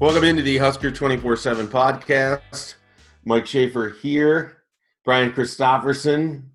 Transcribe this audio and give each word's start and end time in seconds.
Welcome 0.00 0.22
into 0.22 0.42
the 0.42 0.58
Husker 0.58 0.92
24 0.92 1.34
7 1.34 1.66
podcast. 1.66 2.76
Mike 3.24 3.46
Schaefer 3.46 3.96
here, 4.00 4.58
Brian 5.04 5.32
Christopherson, 5.32 6.52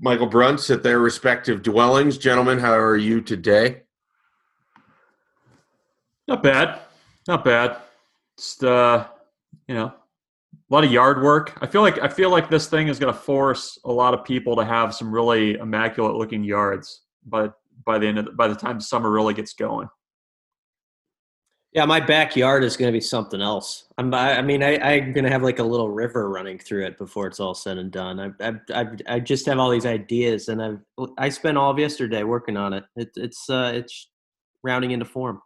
Michael 0.00 0.30
Bruntz 0.30 0.72
at 0.72 0.82
their 0.82 0.98
respective 0.98 1.62
dwellings. 1.62 2.16
Gentlemen, 2.16 2.58
how 2.58 2.72
are 2.72 2.96
you 2.96 3.20
today? 3.20 3.82
Not 6.26 6.42
bad. 6.42 6.80
Not 7.28 7.44
bad. 7.44 7.76
Just 8.38 8.64
uh, 8.64 9.06
you 9.68 9.74
know, 9.74 9.88
a 9.88 10.70
lot 10.70 10.82
of 10.82 10.90
yard 10.90 11.22
work. 11.22 11.52
I 11.60 11.66
feel 11.66 11.82
like 11.82 11.98
I 12.02 12.08
feel 12.08 12.30
like 12.30 12.48
this 12.48 12.66
thing 12.66 12.88
is 12.88 12.98
going 12.98 13.12
to 13.12 13.20
force 13.20 13.78
a 13.84 13.92
lot 13.92 14.14
of 14.14 14.24
people 14.24 14.56
to 14.56 14.64
have 14.64 14.94
some 14.94 15.12
really 15.12 15.56
immaculate 15.56 16.14
looking 16.14 16.42
yards 16.42 17.02
by 17.26 17.50
by 17.84 17.98
the 17.98 18.06
end 18.06 18.18
of 18.18 18.24
the, 18.24 18.32
by 18.32 18.48
the 18.48 18.54
time 18.54 18.80
summer 18.80 19.10
really 19.10 19.34
gets 19.34 19.52
going. 19.52 19.86
Yeah, 21.76 21.84
my 21.84 22.00
backyard 22.00 22.64
is 22.64 22.74
going 22.74 22.88
to 22.90 22.96
be 22.96 23.02
something 23.02 23.42
else. 23.42 23.84
I'm, 23.98 24.14
I, 24.14 24.38
I 24.38 24.42
mean, 24.42 24.62
I, 24.62 24.78
I'm 24.78 25.12
going 25.12 25.24
to 25.24 25.30
have 25.30 25.42
like 25.42 25.58
a 25.58 25.62
little 25.62 25.90
river 25.90 26.30
running 26.30 26.58
through 26.58 26.86
it 26.86 26.96
before 26.96 27.26
it's 27.26 27.38
all 27.38 27.52
said 27.52 27.76
and 27.76 27.90
done. 27.92 28.18
I, 28.18 28.48
I, 28.48 28.54
I, 28.74 28.86
I 29.06 29.20
just 29.20 29.44
have 29.44 29.58
all 29.58 29.68
these 29.68 29.84
ideas, 29.84 30.48
and 30.48 30.62
I've 30.62 30.80
I 31.18 31.28
spent 31.28 31.58
all 31.58 31.70
of 31.70 31.78
yesterday 31.78 32.22
working 32.22 32.56
on 32.56 32.72
it. 32.72 32.84
it 32.96 33.10
it's 33.16 33.50
uh, 33.50 33.72
it's 33.74 34.08
rounding 34.62 34.92
into 34.92 35.04
form. 35.04 35.42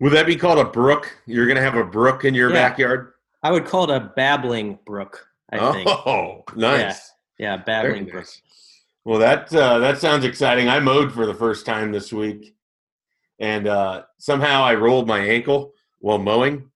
Would 0.00 0.12
that 0.14 0.26
be 0.26 0.34
called 0.34 0.58
a 0.58 0.64
brook? 0.64 1.16
You're 1.26 1.46
going 1.46 1.58
to 1.58 1.62
have 1.62 1.76
a 1.76 1.84
brook 1.84 2.24
in 2.24 2.34
your 2.34 2.48
Yeah. 2.48 2.68
backyard? 2.68 3.12
I 3.44 3.52
would 3.52 3.66
call 3.66 3.84
it 3.88 3.90
a 3.94 4.12
babbling 4.16 4.80
brook. 4.84 5.24
I 5.52 5.72
think. 5.72 5.88
Oh, 5.88 6.42
nice. 6.56 7.12
Yeah, 7.38 7.62
Very 7.64 7.92
babbling 8.00 8.06
brook. 8.06 8.26
Well, 9.04 9.20
that 9.20 9.54
uh, 9.54 9.78
that 9.78 9.98
sounds 9.98 10.24
exciting. 10.24 10.68
I 10.68 10.80
mowed 10.80 11.12
for 11.12 11.24
the 11.24 11.34
first 11.34 11.66
time 11.66 11.92
this 11.92 12.12
week, 12.12 12.56
and 13.38 13.66
uh, 13.66 14.02
somehow 14.18 14.62
I 14.62 14.74
rolled 14.74 15.06
my 15.06 15.20
ankle 15.20 15.72
while 16.00 16.18
mowing. 16.18 16.70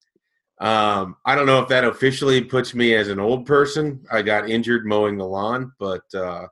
Um, 0.59 1.15
I 1.25 1.35
don't 1.35 1.45
know 1.45 1.61
if 1.61 1.69
that 1.69 1.85
officially 1.85 2.43
puts 2.43 2.75
me 2.75 2.93
as 2.93 3.07
an 3.07 3.19
old 3.19 3.45
person. 3.45 4.03
I 4.11 4.21
got 4.21 4.49
injured 4.49 4.85
mowing 4.85 5.17
the 5.17 5.25
lawn, 5.25 5.71
but 5.79 6.03
uh, 6.13 6.47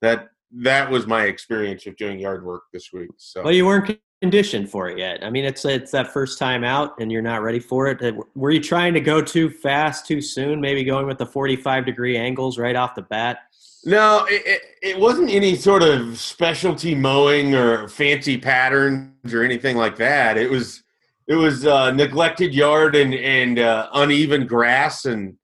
that 0.00 0.28
that 0.62 0.90
was 0.90 1.06
my 1.06 1.24
experience 1.24 1.86
of 1.86 1.96
doing 1.96 2.18
yard 2.18 2.44
work 2.44 2.62
this 2.72 2.92
week. 2.92 3.10
So 3.18 3.42
Well, 3.42 3.52
you 3.52 3.66
weren't 3.66 3.98
conditioned 4.20 4.70
for 4.70 4.88
it 4.88 4.98
yet. 4.98 5.22
I 5.22 5.30
mean, 5.30 5.44
it's 5.44 5.64
it's 5.64 5.90
that 5.92 6.12
first 6.12 6.38
time 6.38 6.64
out, 6.64 6.98
and 7.00 7.12
you're 7.12 7.22
not 7.22 7.42
ready 7.42 7.60
for 7.60 7.88
it. 7.88 8.14
Were 8.34 8.50
you 8.50 8.60
trying 8.60 8.94
to 8.94 9.00
go 9.00 9.20
too 9.22 9.50
fast, 9.50 10.06
too 10.06 10.20
soon? 10.20 10.60
Maybe 10.60 10.82
going 10.82 11.06
with 11.06 11.18
the 11.18 11.26
45 11.26 11.86
degree 11.86 12.16
angles 12.16 12.58
right 12.58 12.76
off 12.76 12.94
the 12.94 13.02
bat. 13.02 13.40
No, 13.84 14.26
it, 14.28 14.42
it, 14.46 14.62
it 14.82 14.98
wasn't 14.98 15.30
any 15.30 15.56
sort 15.56 15.82
of 15.82 16.18
specialty 16.18 16.94
mowing 16.94 17.54
or 17.54 17.88
fancy 17.88 18.36
patterns 18.36 19.32
or 19.32 19.42
anything 19.42 19.76
like 19.76 19.96
that. 19.96 20.36
It 20.36 20.50
was 20.50 20.82
it 21.26 21.34
was 21.34 21.64
uh, 21.64 21.90
neglected 21.92 22.54
yard 22.54 22.94
and 22.94 23.14
and 23.14 23.58
uh, 23.58 23.88
uneven 23.94 24.46
grass, 24.46 25.06
and 25.06 25.36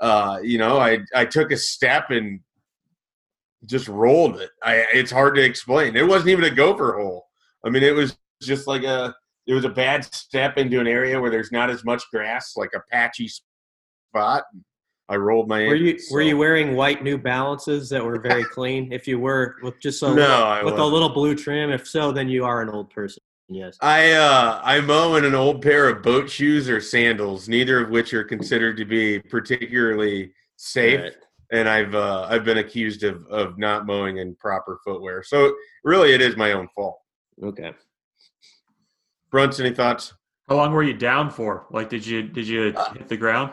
uh, 0.00 0.38
you 0.42 0.58
know, 0.58 0.78
I 0.78 0.98
I 1.14 1.26
took 1.26 1.52
a 1.52 1.56
step 1.56 2.10
and 2.10 2.40
just 3.66 3.86
rolled 3.86 4.40
it. 4.40 4.50
I 4.62 4.84
it's 4.92 5.10
hard 5.10 5.36
to 5.36 5.44
explain. 5.44 5.94
It 5.94 6.06
wasn't 6.06 6.30
even 6.30 6.44
a 6.44 6.54
gopher 6.54 6.94
hole. 6.98 7.26
I 7.64 7.70
mean, 7.70 7.82
it 7.82 7.94
was 7.94 8.16
just 8.42 8.66
like 8.66 8.82
a 8.82 9.14
it 9.46 9.54
was 9.54 9.64
a 9.64 9.70
bad 9.70 10.04
step 10.12 10.58
into 10.58 10.80
an 10.80 10.88
area 10.88 11.20
where 11.20 11.30
there's 11.30 11.52
not 11.52 11.70
as 11.70 11.84
much 11.84 12.02
grass, 12.10 12.56
like 12.56 12.70
a 12.74 12.80
patchy 12.90 13.28
spot. 13.28 14.44
I 15.08 15.16
rolled 15.16 15.48
my. 15.48 15.66
Were 15.66 15.74
you 15.76 15.90
ankle, 15.90 16.04
were 16.10 16.22
so- 16.22 16.26
you 16.28 16.36
wearing 16.38 16.74
white 16.74 17.02
New 17.04 17.16
Balances 17.18 17.88
that 17.90 18.04
were 18.04 18.18
very 18.18 18.44
clean? 18.56 18.92
If 18.92 19.06
you 19.06 19.18
were 19.20 19.56
with 19.62 19.78
just 19.80 20.02
a 20.02 20.06
No, 20.06 20.12
little, 20.14 20.64
with 20.64 20.74
a 20.74 20.76
wasn't. 20.78 20.92
little 20.92 21.08
blue 21.10 21.34
trim, 21.34 21.70
if 21.70 21.86
so, 21.86 22.10
then 22.12 22.28
you 22.28 22.44
are 22.44 22.60
an 22.62 22.68
old 22.68 22.90
person. 22.90 23.22
Yes. 23.48 23.78
I 23.80 24.10
uh 24.12 24.60
I 24.64 24.80
mow 24.80 25.14
in 25.14 25.24
an 25.24 25.36
old 25.36 25.62
pair 25.62 25.88
of 25.88 26.02
boat 26.02 26.28
shoes 26.28 26.68
or 26.68 26.80
sandals, 26.80 27.48
neither 27.48 27.80
of 27.80 27.90
which 27.90 28.12
are 28.12 28.24
considered 28.24 28.76
to 28.78 28.84
be 28.84 29.20
particularly 29.20 30.32
safe. 30.56 31.00
Right. 31.00 31.12
And 31.52 31.68
I've 31.68 31.94
uh, 31.94 32.26
I've 32.28 32.44
been 32.44 32.58
accused 32.58 33.04
of 33.04 33.24
of 33.28 33.56
not 33.56 33.86
mowing 33.86 34.16
in 34.16 34.34
proper 34.34 34.80
footwear. 34.84 35.22
So 35.22 35.54
really, 35.84 36.12
it 36.12 36.20
is 36.20 36.36
my 36.36 36.50
own 36.52 36.66
fault. 36.74 36.98
Okay. 37.40 37.72
Bruntz, 39.32 39.60
any 39.60 39.72
thoughts? 39.72 40.12
How 40.48 40.56
long 40.56 40.72
were 40.72 40.82
you 40.82 40.94
down 40.94 41.30
for? 41.30 41.66
Like, 41.70 41.88
did 41.88 42.04
you 42.04 42.22
did 42.24 42.48
you 42.48 42.72
Uh, 42.76 42.94
hit 42.94 43.06
the 43.06 43.16
ground? 43.16 43.52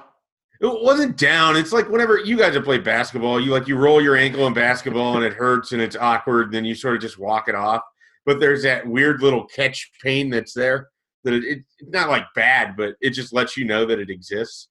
It 0.64 0.82
wasn't 0.82 1.18
down. 1.18 1.58
It's 1.58 1.74
like 1.74 1.90
whenever 1.90 2.20
you 2.20 2.38
guys 2.38 2.54
have 2.54 2.64
played 2.64 2.86
basketball, 2.86 3.38
you 3.38 3.52
like 3.52 3.68
you 3.68 3.76
roll 3.76 4.02
your 4.02 4.16
ankle 4.16 4.48
in 4.48 4.54
basketball 4.54 5.18
and 5.18 5.26
it 5.26 5.34
hurts 5.34 5.74
and 5.74 5.82
it's 5.82 5.98
awkward. 5.98 6.46
And 6.46 6.54
then 6.54 6.64
you 6.64 6.74
sort 6.74 6.96
of 6.96 7.02
just 7.02 7.20
walk 7.20 7.50
it 7.50 7.56
off. 7.56 7.82
But 8.26 8.40
there's 8.40 8.64
that 8.64 8.88
weird 8.88 9.22
little 9.22 9.46
catch 9.46 9.92
pain 10.02 10.30
that's 10.30 10.54
there. 10.54 10.88
That 11.26 11.34
it, 11.34 11.44
it, 11.44 11.60
it's 11.80 11.92
not 11.92 12.10
like 12.10 12.24
bad, 12.34 12.78
but 12.78 12.96
it 13.02 13.10
just 13.10 13.34
lets 13.34 13.58
you 13.58 13.66
know 13.66 13.86
that 13.86 14.00
it 14.00 14.10
exists. 14.10 14.70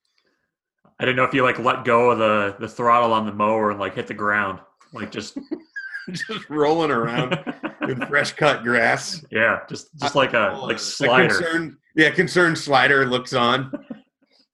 I 0.98 1.04
didn't 1.04 1.16
know 1.16 1.24
if 1.24 1.34
you 1.34 1.42
like 1.42 1.58
let 1.58 1.84
go 1.84 2.10
of 2.10 2.18
the 2.18 2.56
the 2.58 2.68
throttle 2.68 3.12
on 3.12 3.26
the 3.26 3.32
mower 3.32 3.70
and 3.70 3.78
like 3.78 3.94
hit 3.94 4.06
the 4.06 4.14
ground, 4.14 4.60
like 4.94 5.10
just 5.10 5.36
just 6.10 6.48
rolling 6.48 6.90
around 6.90 7.36
in 7.82 8.00
fresh 8.08 8.32
cut 8.32 8.62
grass. 8.62 9.22
yeah, 9.30 9.60
just 9.68 9.88
just 10.00 10.14
like 10.14 10.32
a 10.32 10.58
like 10.62 10.76
A 10.76 10.80
slider. 10.80 11.28
concerned, 11.28 11.76
yeah, 11.96 12.08
concerned 12.10 12.56
slider 12.56 13.04
looks 13.04 13.34
on, 13.34 13.70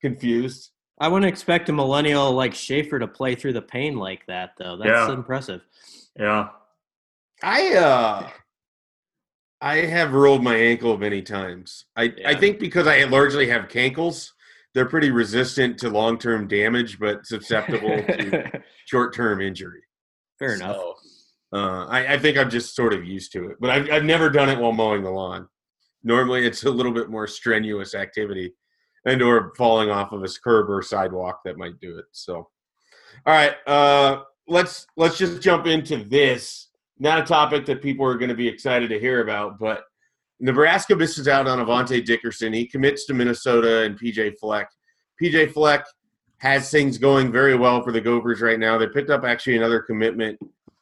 confused. 0.00 0.71
I 1.00 1.09
wouldn't 1.09 1.28
expect 1.28 1.69
a 1.69 1.72
millennial 1.72 2.32
like 2.32 2.54
Schaefer 2.54 2.98
to 2.98 3.06
play 3.06 3.34
through 3.34 3.53
the 3.53 3.62
pain 3.62 3.97
like 3.97 4.26
that, 4.26 4.50
though. 4.59 4.76
That's 4.76 4.88
Yeah. 5.09 5.12
impressive. 5.12 5.62
Yeah, 6.19 6.48
I 7.42 7.75
uh 7.76 8.31
I 9.60 9.76
have 9.78 10.12
rolled 10.12 10.42
my 10.42 10.56
ankle 10.56 10.97
many 10.98 11.22
times. 11.22 11.86
I 11.97 12.12
I 12.25 12.34
think 12.34 12.59
because 12.59 12.86
I 12.86 13.04
largely 13.04 13.48
have 13.48 13.69
cankles, 13.69 14.31
they're 14.75 14.88
pretty 14.88 15.10
resistant 15.10 15.78
to 15.78 15.91
long 15.91 16.19
term 16.19 16.48
damage, 16.48 16.98
but 16.98 17.26
susceptible 17.26 18.03
to 18.04 18.50
short 18.86 19.15
term 19.15 19.41
injury. 19.41 19.82
Fair 20.38 20.54
enough. 20.54 20.76
So, 20.76 20.94
uh, 21.53 21.86
I, 21.86 22.15
I 22.15 22.19
think 22.19 22.36
I'm 22.36 22.50
just 22.50 22.76
sort 22.76 22.92
of 22.92 23.04
used 23.04 23.32
to 23.32 23.48
it, 23.50 23.56
but 23.60 23.70
I've, 23.70 23.91
I've 23.91 24.04
never 24.04 24.28
done 24.30 24.48
it 24.50 24.59
while 24.59 24.72
mowing 24.72 25.03
the 25.03 25.10
lawn. 25.10 25.48
Normally, 26.04 26.47
it's 26.47 26.62
a 26.65 26.70
little 26.70 26.92
bit 26.92 27.09
more 27.09 27.26
strenuous 27.26 27.94
activity, 27.94 28.53
and 29.04 29.22
or 29.22 29.53
falling 29.56 29.91
off 29.91 30.12
of 30.12 30.22
a 30.22 30.28
curb 30.42 30.69
or 30.69 30.82
sidewalk 30.82 31.41
that 31.44 31.56
might 31.56 31.78
do 31.81 31.98
it. 31.98 32.06
So, 32.12 32.36
all 33.26 33.34
right, 33.34 33.54
uh, 33.66 34.22
let's 34.47 34.86
let's 34.97 35.19
just 35.19 35.42
jump 35.42 35.66
into 35.66 36.04
this. 36.04 36.69
Not 36.98 37.20
a 37.20 37.25
topic 37.25 37.64
that 37.66 37.82
people 37.82 38.04
are 38.06 38.16
going 38.16 38.31
to 38.31 38.34
be 38.34 38.48
excited 38.48 38.91
to 38.91 38.98
hear 38.98 39.22
about, 39.22 39.59
but 39.59 39.84
Nebraska 40.41 40.97
misses 40.97 41.28
out 41.28 41.47
on 41.47 41.64
Avante 41.64 42.04
Dickerson. 42.04 42.53
He 42.53 42.66
commits 42.66 43.06
to 43.06 43.14
Minnesota 43.14 43.82
and 43.82 43.98
PJ 43.98 44.38
Fleck. 44.38 44.69
PJ 45.20 45.53
Fleck 45.53 45.86
has 46.38 46.70
things 46.70 46.98
going 46.98 47.32
very 47.32 47.56
well 47.56 47.82
for 47.82 47.92
the 47.92 48.00
Gophers 48.00 48.41
right 48.41 48.59
now. 48.59 48.78
They 48.78 48.86
picked 48.86 49.10
up 49.10 49.25
actually 49.25 49.56
another 49.56 49.80
commitment 49.80 50.38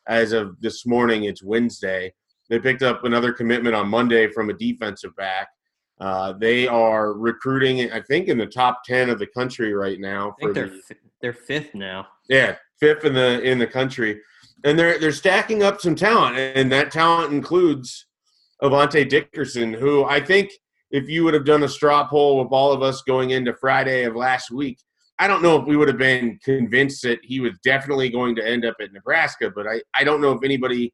as 0.06 0.32
of 0.32 0.60
this 0.60 0.86
morning. 0.86 1.24
It's 1.24 1.42
Wednesday. 1.42 2.12
They 2.48 2.58
picked 2.60 2.82
up 2.82 3.04
another 3.04 3.32
commitment 3.32 3.74
on 3.74 3.88
Monday 3.88 4.28
from 4.28 4.50
a 4.50 4.54
defensive 4.54 5.16
back. 5.16 5.48
Uh, 5.98 6.32
they 6.34 6.66
are 6.68 7.14
recruiting, 7.14 7.90
I 7.90 8.00
think, 8.00 8.28
in 8.28 8.36
the 8.36 8.46
top 8.46 8.84
ten 8.84 9.08
of 9.08 9.18
the 9.18 9.26
country 9.26 9.72
right 9.72 9.98
now. 9.98 10.34
I 10.40 10.42
think 10.42 10.54
they're 10.54 10.68
the, 10.68 10.82
fi- 10.82 10.96
they're 11.22 11.32
fifth 11.32 11.74
now. 11.74 12.06
yeah, 12.28 12.56
fifth 12.78 13.04
in 13.04 13.14
the 13.14 13.40
in 13.42 13.58
the 13.58 13.66
country, 13.66 14.20
and 14.64 14.78
they're 14.78 14.98
they're 14.98 15.12
stacking 15.12 15.62
up 15.62 15.80
some 15.80 15.94
talent, 15.94 16.36
and 16.36 16.70
that 16.72 16.90
talent 16.90 17.32
includes 17.32 18.06
Avante 18.62 19.08
Dickerson, 19.08 19.72
who 19.72 20.04
I 20.04 20.20
think 20.20 20.50
if 20.90 21.08
you 21.08 21.24
would 21.24 21.34
have 21.34 21.44
done 21.44 21.62
a 21.62 21.68
straw 21.68 22.06
poll 22.06 22.38
with 22.38 22.52
all 22.52 22.72
of 22.72 22.82
us 22.82 23.02
going 23.02 23.30
into 23.30 23.54
Friday 23.54 24.04
of 24.04 24.14
last 24.14 24.50
week, 24.50 24.78
I 25.18 25.26
don't 25.26 25.42
know 25.42 25.56
if 25.56 25.66
we 25.66 25.76
would 25.76 25.88
have 25.88 25.98
been 25.98 26.38
convinced 26.44 27.02
that 27.02 27.18
he 27.22 27.40
was 27.40 27.52
definitely 27.64 28.10
going 28.10 28.36
to 28.36 28.46
end 28.46 28.64
up 28.64 28.76
at 28.80 28.92
Nebraska, 28.92 29.50
but 29.54 29.66
I, 29.66 29.80
I 29.94 30.04
don't 30.04 30.20
know 30.20 30.32
if 30.32 30.44
anybody, 30.44 30.92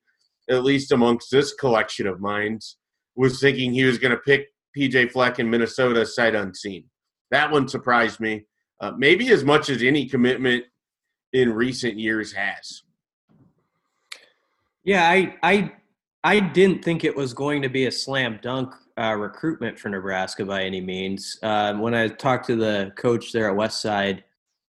at 0.49 0.65
least 0.65 0.93
amongst 0.93 1.31
this 1.31 1.53
collection 1.55 2.07
of 2.07 2.21
minds, 2.21 2.79
was 3.17 3.41
thinking 3.41 3.73
he 3.73 3.85
was 3.85 3.99
going 3.99 4.13
to 4.13 4.17
pick 4.19 4.47
PJ 4.77 5.13
Fleck 5.13 5.39
in 5.39 5.49
Minnesota 5.51 6.05
sight 6.07 6.35
unseen. 6.35 6.85
That 7.31 7.51
one 7.51 7.69
surprised 7.69 8.21
me, 8.21 8.47
uh, 8.81 8.93
maybe 8.97 9.31
as 9.31 9.45
much 9.45 9.71
as 9.71 9.83
any 9.83 10.09
commitment 10.09 10.65
in 11.33 11.53
recent 11.53 11.99
years 11.99 12.33
has. 12.33 12.83
Yeah, 14.85 15.09
I 15.09 15.37
I 15.43 15.73
I 16.25 16.41
didn't 16.41 16.85
think 16.85 17.05
it 17.05 17.17
was 17.17 17.33
going 17.35 17.63
to 17.63 17.69
be 17.69 17.87
a 17.87 17.91
slam 17.91 18.39
dunk 18.43 18.75
uh, 18.99 19.15
recruitment 19.15 19.79
for 19.79 19.89
Nebraska 19.89 20.45
by 20.45 20.65
any 20.65 20.81
means. 20.81 21.39
Um, 21.43 21.81
when 21.81 21.95
I 21.95 22.09
talked 22.09 22.47
to 22.49 22.57
the 22.57 22.93
coach 22.97 23.33
there 23.33 23.51
at 23.51 23.57
Westside, 23.57 24.23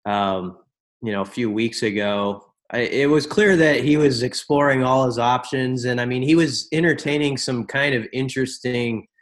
um, 0.05 0.59
you 1.01 1.11
know, 1.11 1.21
a 1.21 1.25
few 1.25 1.51
weeks 1.51 1.83
ago, 1.83 2.45
I, 2.71 2.79
it 2.79 3.09
was 3.09 3.27
clear 3.27 3.55
that 3.57 3.83
he 3.83 3.97
was 3.97 4.23
exploring 4.23 4.83
all 4.83 5.05
his 5.05 5.19
options, 5.19 5.85
and 5.85 5.99
I 5.99 6.05
mean, 6.05 6.23
he 6.23 6.35
was 6.35 6.67
entertaining 6.71 7.37
some 7.37 7.65
kind 7.65 7.93
of 7.93 8.07
interesting 8.13 8.99
uh, 9.01 9.14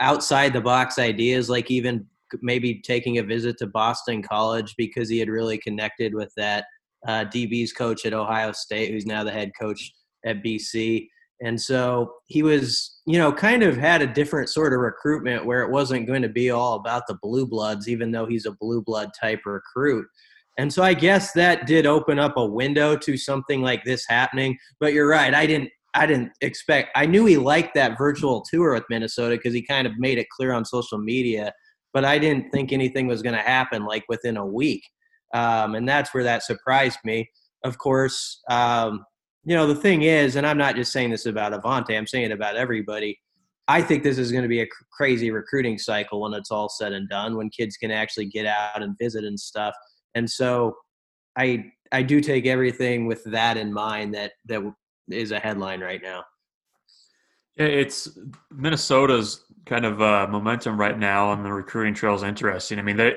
outside 0.00 0.52
the 0.52 0.60
box 0.60 0.98
ideas, 0.98 1.50
like 1.50 1.70
even 1.70 2.06
maybe 2.40 2.80
taking 2.80 3.18
a 3.18 3.22
visit 3.22 3.58
to 3.58 3.66
Boston 3.66 4.22
College 4.22 4.74
because 4.76 5.08
he 5.08 5.18
had 5.18 5.28
really 5.28 5.58
connected 5.58 6.14
with 6.14 6.32
that 6.36 6.64
uh, 7.06 7.24
DB's 7.26 7.72
coach 7.72 8.06
at 8.06 8.14
Ohio 8.14 8.52
State, 8.52 8.90
who's 8.90 9.06
now 9.06 9.22
the 9.22 9.30
head 9.30 9.52
coach 9.58 9.92
at 10.24 10.42
BC. 10.42 11.08
And 11.42 11.60
so 11.60 12.14
he 12.26 12.42
was, 12.42 13.00
you 13.06 13.18
know, 13.18 13.32
kind 13.32 13.62
of 13.62 13.76
had 13.76 14.00
a 14.00 14.06
different 14.06 14.48
sort 14.48 14.72
of 14.72 14.80
recruitment 14.80 15.44
where 15.44 15.62
it 15.62 15.70
wasn't 15.70 16.06
going 16.06 16.22
to 16.22 16.28
be 16.28 16.50
all 16.50 16.74
about 16.76 17.02
the 17.06 17.18
blue 17.22 17.46
bloods, 17.46 17.88
even 17.88 18.10
though 18.10 18.26
he's 18.26 18.46
a 18.46 18.52
blue 18.52 18.82
blood 18.82 19.10
type 19.20 19.40
recruit. 19.44 20.06
And 20.56 20.72
so 20.72 20.82
I 20.82 20.94
guess 20.94 21.32
that 21.32 21.66
did 21.66 21.84
open 21.84 22.18
up 22.18 22.36
a 22.36 22.46
window 22.46 22.96
to 22.96 23.16
something 23.16 23.60
like 23.60 23.84
this 23.84 24.06
happening. 24.08 24.56
But 24.78 24.92
you're 24.92 25.08
right. 25.08 25.34
I 25.34 25.46
didn't 25.46 25.70
I 25.94 26.06
didn't 26.06 26.32
expect 26.40 26.90
I 26.94 27.06
knew 27.06 27.24
he 27.24 27.36
liked 27.36 27.74
that 27.74 27.96
virtual 27.96 28.42
tour 28.50 28.74
with 28.74 28.84
Minnesota 28.90 29.36
because 29.36 29.54
he 29.54 29.62
kind 29.62 29.86
of 29.86 29.92
made 29.98 30.18
it 30.18 30.28
clear 30.30 30.52
on 30.52 30.64
social 30.64 30.98
media, 30.98 31.52
but 31.92 32.04
I 32.04 32.18
didn't 32.18 32.50
think 32.50 32.72
anything 32.72 33.06
was 33.06 33.22
going 33.22 33.36
to 33.36 33.42
happen 33.42 33.84
like 33.84 34.04
within 34.08 34.36
a 34.36 34.46
week. 34.46 34.82
Um, 35.32 35.74
and 35.74 35.88
that's 35.88 36.12
where 36.14 36.24
that 36.24 36.42
surprised 36.42 36.98
me. 37.04 37.30
Of 37.64 37.78
course, 37.78 38.42
um, 38.50 39.04
you 39.44 39.54
know, 39.54 39.66
the 39.66 39.74
thing 39.74 40.02
is, 40.02 40.36
and 40.36 40.46
I'm 40.46 40.58
not 40.58 40.76
just 40.76 40.92
saying 40.92 41.10
this 41.10 41.26
about 41.26 41.52
Avante. 41.52 41.96
I'm 41.96 42.06
saying 42.06 42.26
it 42.26 42.32
about 42.32 42.56
everybody. 42.56 43.18
I 43.68 43.82
think 43.82 44.02
this 44.02 44.18
is 44.18 44.30
going 44.30 44.42
to 44.42 44.48
be 44.48 44.60
a 44.60 44.68
crazy 44.92 45.30
recruiting 45.30 45.78
cycle 45.78 46.20
when 46.20 46.34
it's 46.34 46.50
all 46.50 46.68
said 46.68 46.92
and 46.92 47.08
done, 47.08 47.36
when 47.36 47.50
kids 47.50 47.76
can 47.76 47.90
actually 47.90 48.26
get 48.26 48.46
out 48.46 48.82
and 48.82 48.96
visit 48.98 49.24
and 49.24 49.38
stuff. 49.38 49.74
And 50.14 50.28
so 50.30 50.76
I 51.36 51.64
I 51.92 52.02
do 52.02 52.20
take 52.20 52.46
everything 52.46 53.06
with 53.06 53.22
that 53.24 53.56
in 53.56 53.72
mind 53.72 54.14
that 54.14 54.32
that 54.46 54.62
is 55.08 55.30
a 55.32 55.38
headline 55.38 55.80
right 55.80 56.02
now. 56.02 56.24
It's 57.56 58.18
Minnesota's 58.50 59.44
kind 59.64 59.84
of 59.84 60.02
uh, 60.02 60.26
momentum 60.28 60.78
right 60.78 60.98
now 60.98 61.28
on 61.28 61.42
the 61.42 61.52
recruiting 61.52 61.94
trail 61.94 62.14
is 62.14 62.22
interesting. 62.22 62.78
I 62.78 62.82
mean, 62.82 62.96
they 62.96 63.14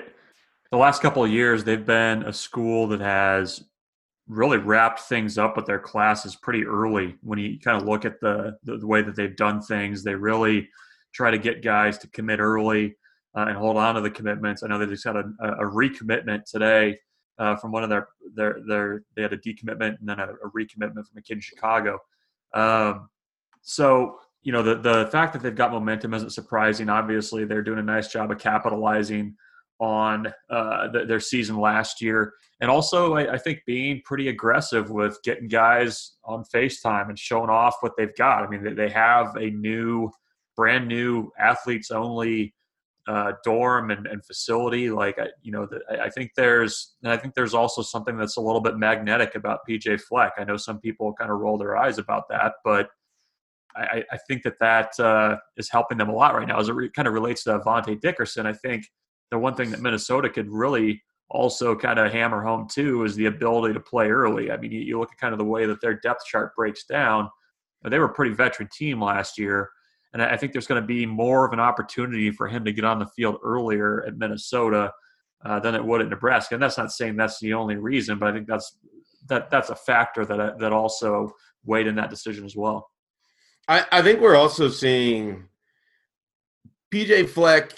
the 0.71 0.77
last 0.77 1.01
couple 1.01 1.23
of 1.23 1.31
years 1.31 1.63
they've 1.63 1.85
been 1.85 2.23
a 2.23 2.33
school 2.33 2.87
that 2.89 2.99
has 2.99 3.63
really 4.27 4.57
wrapped 4.57 4.99
things 5.01 5.37
up 5.37 5.55
with 5.55 5.65
their 5.65 5.79
classes 5.79 6.35
pretty 6.35 6.65
early. 6.65 7.15
When 7.21 7.39
you 7.39 7.59
kind 7.59 7.81
of 7.81 7.87
look 7.87 8.05
at 8.05 8.19
the, 8.19 8.57
the, 8.63 8.77
the 8.77 8.87
way 8.87 9.01
that 9.01 9.15
they've 9.15 9.35
done 9.35 9.61
things, 9.61 10.03
they 10.03 10.15
really 10.15 10.69
try 11.13 11.31
to 11.31 11.37
get 11.37 11.63
guys 11.63 11.97
to 11.99 12.07
commit 12.09 12.39
early 12.39 12.97
uh, 13.35 13.45
and 13.47 13.57
hold 13.57 13.77
on 13.77 13.95
to 13.95 14.01
the 14.01 14.11
commitments. 14.11 14.61
I 14.61 14.67
know 14.67 14.77
they 14.77 14.85
just 14.85 15.05
had 15.05 15.15
a, 15.15 15.23
a 15.41 15.63
recommitment 15.63 16.43
today 16.43 16.99
uh, 17.39 17.55
from 17.55 17.71
one 17.71 17.83
of 17.83 17.89
their 17.89 18.07
their 18.33 18.57
their 18.67 19.03
they 19.15 19.21
had 19.21 19.33
a 19.33 19.37
decommitment 19.37 19.99
and 19.99 20.09
then 20.09 20.19
a, 20.19 20.29
a 20.43 20.51
recommitment 20.55 21.05
from 21.05 21.17
a 21.17 21.21
kid 21.21 21.33
in 21.33 21.41
Chicago. 21.41 21.99
Um, 22.53 23.09
so 23.61 24.19
you 24.41 24.51
know 24.51 24.63
the 24.63 24.75
the 24.75 25.09
fact 25.11 25.33
that 25.33 25.43
they've 25.43 25.55
got 25.55 25.71
momentum 25.71 26.13
isn't 26.13 26.31
surprising. 26.31 26.89
Obviously, 26.89 27.45
they're 27.45 27.63
doing 27.63 27.79
a 27.79 27.83
nice 27.83 28.07
job 28.07 28.31
of 28.31 28.39
capitalizing 28.39 29.35
on 29.79 30.27
uh, 30.49 30.87
the, 30.87 31.05
their 31.05 31.19
season 31.19 31.59
last 31.59 32.01
year, 32.01 32.33
and 32.61 32.71
also 32.71 33.13
I, 33.13 33.33
I, 33.33 33.37
think 33.37 33.59
being 33.67 34.01
pretty 34.05 34.29
aggressive 34.29 34.89
with 34.89 35.19
getting 35.23 35.47
guys 35.47 36.13
on 36.23 36.43
Facetime 36.51 37.09
and 37.09 37.19
showing 37.19 37.51
off 37.51 37.75
what 37.81 37.91
they've 37.95 38.15
got. 38.15 38.43
I 38.43 38.47
mean, 38.47 38.63
they, 38.63 38.73
they 38.73 38.89
have 38.89 39.35
a 39.35 39.51
new, 39.51 40.09
brand 40.55 40.87
new 40.87 41.29
athletes 41.37 41.91
only 41.91 42.55
uh, 43.07 43.33
dorm 43.43 43.89
and, 43.91 44.05
and, 44.05 44.23
facility. 44.25 44.89
Like 44.89 45.17
I, 45.17 45.27
you 45.41 45.51
know, 45.51 45.65
the, 45.65 45.79
I 46.01 46.09
think 46.09 46.31
there's, 46.35 46.95
and 47.03 47.11
I 47.11 47.17
think 47.17 47.35
there's 47.35 47.53
also 47.53 47.81
something 47.81 48.17
that's 48.17 48.37
a 48.37 48.41
little 48.41 48.59
bit 48.59 48.77
magnetic 48.77 49.35
about 49.35 49.61
PJ 49.67 50.01
Fleck. 50.01 50.33
I 50.37 50.43
know 50.43 50.57
some 50.57 50.79
people 50.79 51.13
kind 51.13 51.31
of 51.31 51.39
roll 51.39 51.57
their 51.57 51.77
eyes 51.77 51.97
about 51.97 52.27
that, 52.29 52.53
but 52.65 52.89
I, 53.75 54.03
I 54.11 54.17
think 54.27 54.43
that 54.43 54.59
that 54.59 54.99
uh, 54.99 55.37
is 55.55 55.69
helping 55.69 55.97
them 55.97 56.09
a 56.09 56.13
lot 56.13 56.35
right 56.35 56.47
now. 56.47 56.59
As 56.59 56.67
it 56.67 56.73
re- 56.73 56.89
kind 56.89 57.07
of 57.07 57.13
relates 57.13 57.43
to 57.43 57.59
Avante 57.59 57.99
Dickerson, 57.99 58.45
I 58.45 58.53
think 58.53 58.85
the 59.31 59.37
one 59.37 59.55
thing 59.55 59.71
that 59.71 59.81
Minnesota 59.81 60.29
could 60.29 60.49
really 60.49 61.01
also 61.29 61.75
kind 61.75 61.99
of 61.99 62.11
hammer 62.11 62.41
home 62.41 62.67
too 62.69 63.03
is 63.03 63.15
the 63.15 63.25
ability 63.27 63.73
to 63.73 63.79
play 63.79 64.09
early. 64.09 64.51
I 64.51 64.57
mean, 64.57 64.71
you, 64.71 64.79
you 64.79 64.99
look 64.99 65.11
at 65.11 65.19
kind 65.19 65.33
of 65.33 65.37
the 65.37 65.45
way 65.45 65.65
that 65.65 65.81
their 65.81 65.95
depth 65.95 66.25
chart 66.25 66.55
breaks 66.55 66.85
down. 66.85 67.29
They 67.87 67.99
were 67.99 68.05
a 68.05 68.13
pretty 68.13 68.33
veteran 68.33 68.69
team 68.73 69.01
last 69.01 69.37
year 69.37 69.69
and 70.13 70.21
I 70.21 70.37
think 70.37 70.53
there's 70.53 70.67
going 70.67 70.81
to 70.81 70.87
be 70.87 71.05
more 71.05 71.45
of 71.45 71.53
an 71.53 71.59
opportunity 71.59 72.31
for 72.31 72.47
him 72.47 72.63
to 72.65 72.71
get 72.71 72.85
on 72.85 72.99
the 72.99 73.07
field 73.07 73.37
earlier 73.43 74.05
at 74.05 74.17
Minnesota 74.17 74.91
uh, 75.45 75.59
than 75.59 75.75
it 75.75 75.83
would 75.83 76.01
at 76.01 76.09
Nebraska. 76.09 76.55
And 76.55 76.63
that's 76.63 76.77
not 76.77 76.91
saying 76.91 77.17
that's 77.17 77.39
the 77.39 77.53
only 77.53 77.75
reason, 77.75 78.17
but 78.17 78.29
I 78.29 78.31
think 78.31 78.47
that's 78.47 78.77
that 79.27 79.51
that's 79.51 79.69
a 79.69 79.75
factor 79.75 80.25
that 80.25 80.59
that 80.59 80.73
also 80.73 81.31
weighed 81.65 81.87
in 81.87 81.95
that 81.95 82.09
decision 82.09 82.45
as 82.45 82.55
well. 82.55 82.89
I, 83.67 83.85
I 83.91 84.01
think 84.01 84.21
we're 84.21 84.35
also 84.35 84.69
seeing 84.69 85.49
PJ 86.93 87.29
Fleck 87.29 87.73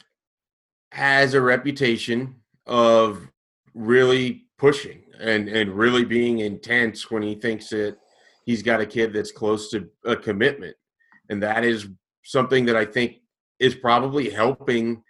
has 0.91 1.33
a 1.33 1.41
reputation 1.41 2.35
of 2.67 3.27
really 3.73 4.45
pushing 4.57 5.01
and 5.19 5.49
and 5.49 5.71
really 5.71 6.05
being 6.05 6.39
intense 6.39 7.09
when 7.09 7.23
he 7.23 7.35
thinks 7.35 7.69
that 7.69 7.97
he's 8.45 8.61
got 8.61 8.81
a 8.81 8.85
kid 8.85 9.13
that's 9.13 9.31
close 9.31 9.69
to 9.71 9.89
a 10.05 10.15
commitment 10.15 10.75
and 11.29 11.41
that 11.41 11.63
is 11.63 11.87
something 12.29 12.65
that 12.65 12.75
I 12.75 12.85
think 12.85 13.21
is 13.59 13.73
probably 13.73 14.29
helping 14.29 15.01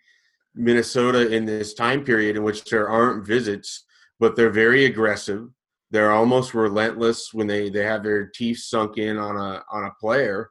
Minnesota 0.55 1.29
in 1.29 1.45
this 1.45 1.73
time 1.73 2.03
period 2.03 2.37
in 2.37 2.43
which 2.43 2.63
there 2.63 2.89
aren't 2.89 3.27
visits, 3.27 3.83
but 4.19 4.35
they're 4.35 4.49
very 4.49 4.85
aggressive. 4.85 5.49
They're 5.91 6.11
almost 6.11 6.53
relentless 6.53 7.33
when 7.33 7.47
they, 7.47 7.69
they 7.69 7.83
have 7.83 8.03
their 8.03 8.27
teeth 8.27 8.59
sunk 8.59 8.97
in 8.97 9.17
on 9.17 9.35
a 9.35 9.63
on 9.71 9.85
a 9.85 9.95
player. 9.99 10.49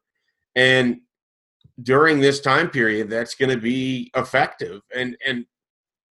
And 0.56 1.00
during 1.82 2.20
this 2.20 2.40
time 2.40 2.68
period, 2.68 3.08
that's 3.08 3.34
going 3.34 3.50
to 3.50 3.60
be 3.60 4.10
effective. 4.14 4.82
And 4.94 5.16
and 5.26 5.46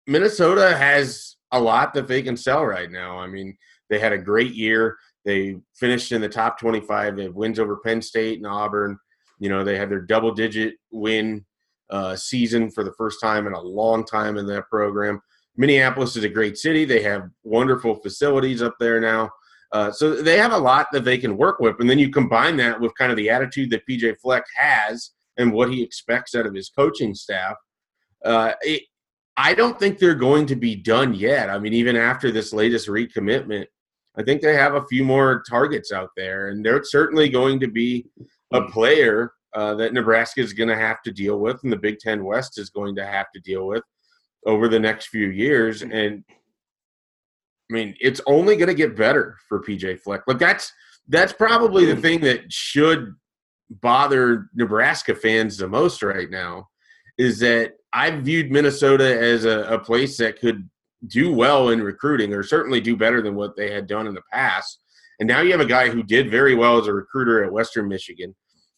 Minnesota 0.08 0.76
has 0.76 1.36
a 1.52 1.60
lot 1.60 1.94
that 1.94 2.08
they 2.08 2.24
can 2.24 2.38
sell 2.38 2.66
right 2.66 2.90
now. 2.90 3.20
I 3.20 3.28
mean, 3.28 3.58
they 3.90 4.00
had 4.00 4.14
a 4.14 4.18
great 4.18 4.54
year. 4.54 4.98
They 5.24 5.58
finished 5.76 6.12
in 6.14 6.22
the 6.22 6.30
top 6.30 6.60
25. 6.60 7.16
They 7.16 7.24
have 7.24 7.36
wins 7.36 7.60
over 7.60 7.78
Penn 7.78 8.02
State 8.02 8.38
and 8.38 8.48
Auburn. 8.48 8.98
You 9.40 9.50
know, 9.50 9.64
they 9.64 9.78
had 9.78 9.90
their 9.90 10.02
double 10.02 10.34
digit 10.34 10.76
win 10.92 11.46
uh, 11.90 12.16
season 12.16 12.70
for 12.72 12.84
the 12.84 12.94
first 12.94 13.22
time 13.22 13.48
in 13.48 13.54
a 13.54 13.62
long 13.62 14.06
time 14.06 14.38
in 14.38 14.46
that 14.48 14.70
program. 14.70 15.22
Minneapolis 15.56 16.16
is 16.16 16.24
a 16.24 16.30
great 16.30 16.58
city. 16.58 16.86
They 16.86 17.02
have 17.04 17.30
wonderful 17.44 17.96
facilities 17.96 18.62
up 18.62 18.76
there 18.80 19.00
now. 19.00 19.30
Uh, 19.72 19.92
so 19.92 20.16
they 20.22 20.38
have 20.38 20.54
a 20.54 20.58
lot 20.58 20.88
that 20.92 21.04
they 21.04 21.18
can 21.18 21.36
work 21.36 21.60
with. 21.60 21.76
And 21.80 21.90
then 21.90 22.00
you 22.00 22.10
combine 22.10 22.56
that 22.58 22.80
with 22.80 22.96
kind 22.96 23.12
of 23.12 23.18
the 23.18 23.30
attitude 23.30 23.70
that 23.72 23.86
PJ 23.88 24.18
Fleck 24.22 24.46
has 24.56 25.12
and 25.38 25.52
what 25.52 25.72
he 25.72 25.84
expects 25.84 26.36
out 26.36 26.46
of 26.46 26.54
his 26.54 26.70
coaching 26.70 27.14
staff. 27.14 27.56
Uh, 28.24 28.54
it, 28.62 28.84
I 29.36 29.54
don't 29.54 29.78
think 29.80 30.00
they're 30.00 30.16
going 30.16 30.48
to 30.48 30.56
be 30.56 30.76
done 30.76 31.14
yet. 31.14 31.50
I 31.50 31.60
mean, 31.60 31.74
even 31.74 31.96
after 31.96 32.32
this 32.32 32.54
latest 32.54 32.88
recommitment, 32.88 33.66
I 34.18 34.24
think 34.24 34.42
they 34.42 34.56
have 34.56 34.74
a 34.74 34.86
few 34.88 35.04
more 35.04 35.44
targets 35.48 35.92
out 35.92 36.10
there, 36.18 36.50
and 36.50 36.66
they're 36.66 36.84
certainly 36.84 37.30
going 37.30 37.60
to 37.60 37.68
be 37.68 38.08
a 38.54 38.62
hmm. 38.62 38.72
player 38.72 39.32
uh, 39.56 39.76
that 39.76 39.94
Nebraska 39.94 40.42
is 40.42 40.54
going 40.54 40.70
to 40.70 40.76
have 40.76 41.02
to 41.04 41.12
deal 41.12 41.40
with, 41.40 41.60
and 41.64 41.72
the 41.72 41.78
Big 41.78 42.00
Ten 42.00 42.24
West 42.24 42.60
is 42.60 42.70
going 42.70 42.96
to 42.96 43.06
have 43.06 43.28
to 43.34 43.42
deal 43.42 43.68
with 43.68 43.84
over 44.46 44.68
the 44.68 44.80
next 44.80 45.08
few 45.08 45.28
years. 45.28 45.82
Hmm. 45.82 45.92
And 45.92 46.24
I 46.30 47.74
mean, 47.74 47.96
it's 48.00 48.22
only 48.28 48.56
going 48.56 48.70
to 48.70 48.74
get 48.74 48.96
better 48.96 49.38
for 49.50 49.62
PJ 49.62 50.00
Fleck. 50.00 50.22
Like 50.28 50.40
that's 50.40 50.72
that's 51.08 51.34
probably 51.34 51.86
the 51.86 51.96
hmm. 51.96 52.02
thing 52.02 52.22
that 52.22 52.52
should 52.52 53.16
bother 53.70 54.50
Nebraska 54.56 55.14
fans 55.16 55.58
the 55.58 55.68
most 55.68 56.02
right 56.02 56.30
now 56.30 56.68
is 57.18 57.40
that 57.40 57.74
I've 57.94 58.24
viewed 58.24 58.52
Minnesota 58.52 59.20
as 59.20 59.46
a, 59.46 59.62
a 59.64 59.80
place 59.80 60.18
that 60.18 60.40
could 60.40 60.70
do 61.08 61.32
well 61.34 61.70
in 61.70 61.82
recruiting, 61.82 62.34
or 62.34 62.44
certainly 62.44 62.82
do 62.82 62.96
better 62.96 63.22
than 63.22 63.36
what 63.36 63.56
they 63.56 63.72
had 63.72 63.88
done 63.88 64.08
in 64.08 64.14
the 64.14 64.22
past. 64.32 64.80
And 65.20 65.28
now 65.28 65.42
you 65.42 65.52
have 65.52 65.62
a 65.62 65.66
guy 65.66 65.90
who 65.90 66.04
did 66.04 66.30
very 66.30 66.56
well 66.56 66.78
as 66.78 66.88
a 66.88 66.94
recruiter 66.94 67.44
at 67.44 67.52
Western 67.52 67.88
Michigan, 67.88 68.36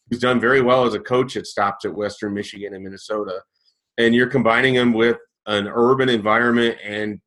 who's 0.10 0.20
done 0.20 0.40
very 0.40 0.62
well 0.62 0.86
as 0.86 0.94
a 0.94 1.00
coach 1.00 1.36
at 1.36 1.48
stops 1.48 1.86
at 1.86 1.94
Western 1.94 2.34
Michigan 2.34 2.74
and 2.74 2.84
Minnesota. 2.84 3.42
And 3.98 4.16
you're 4.16 4.28
combining 4.28 4.76
him 4.76 4.94
with 4.94 5.18
an 5.46 5.68
urban 5.68 6.10
environment 6.10 6.78
and 6.84 7.20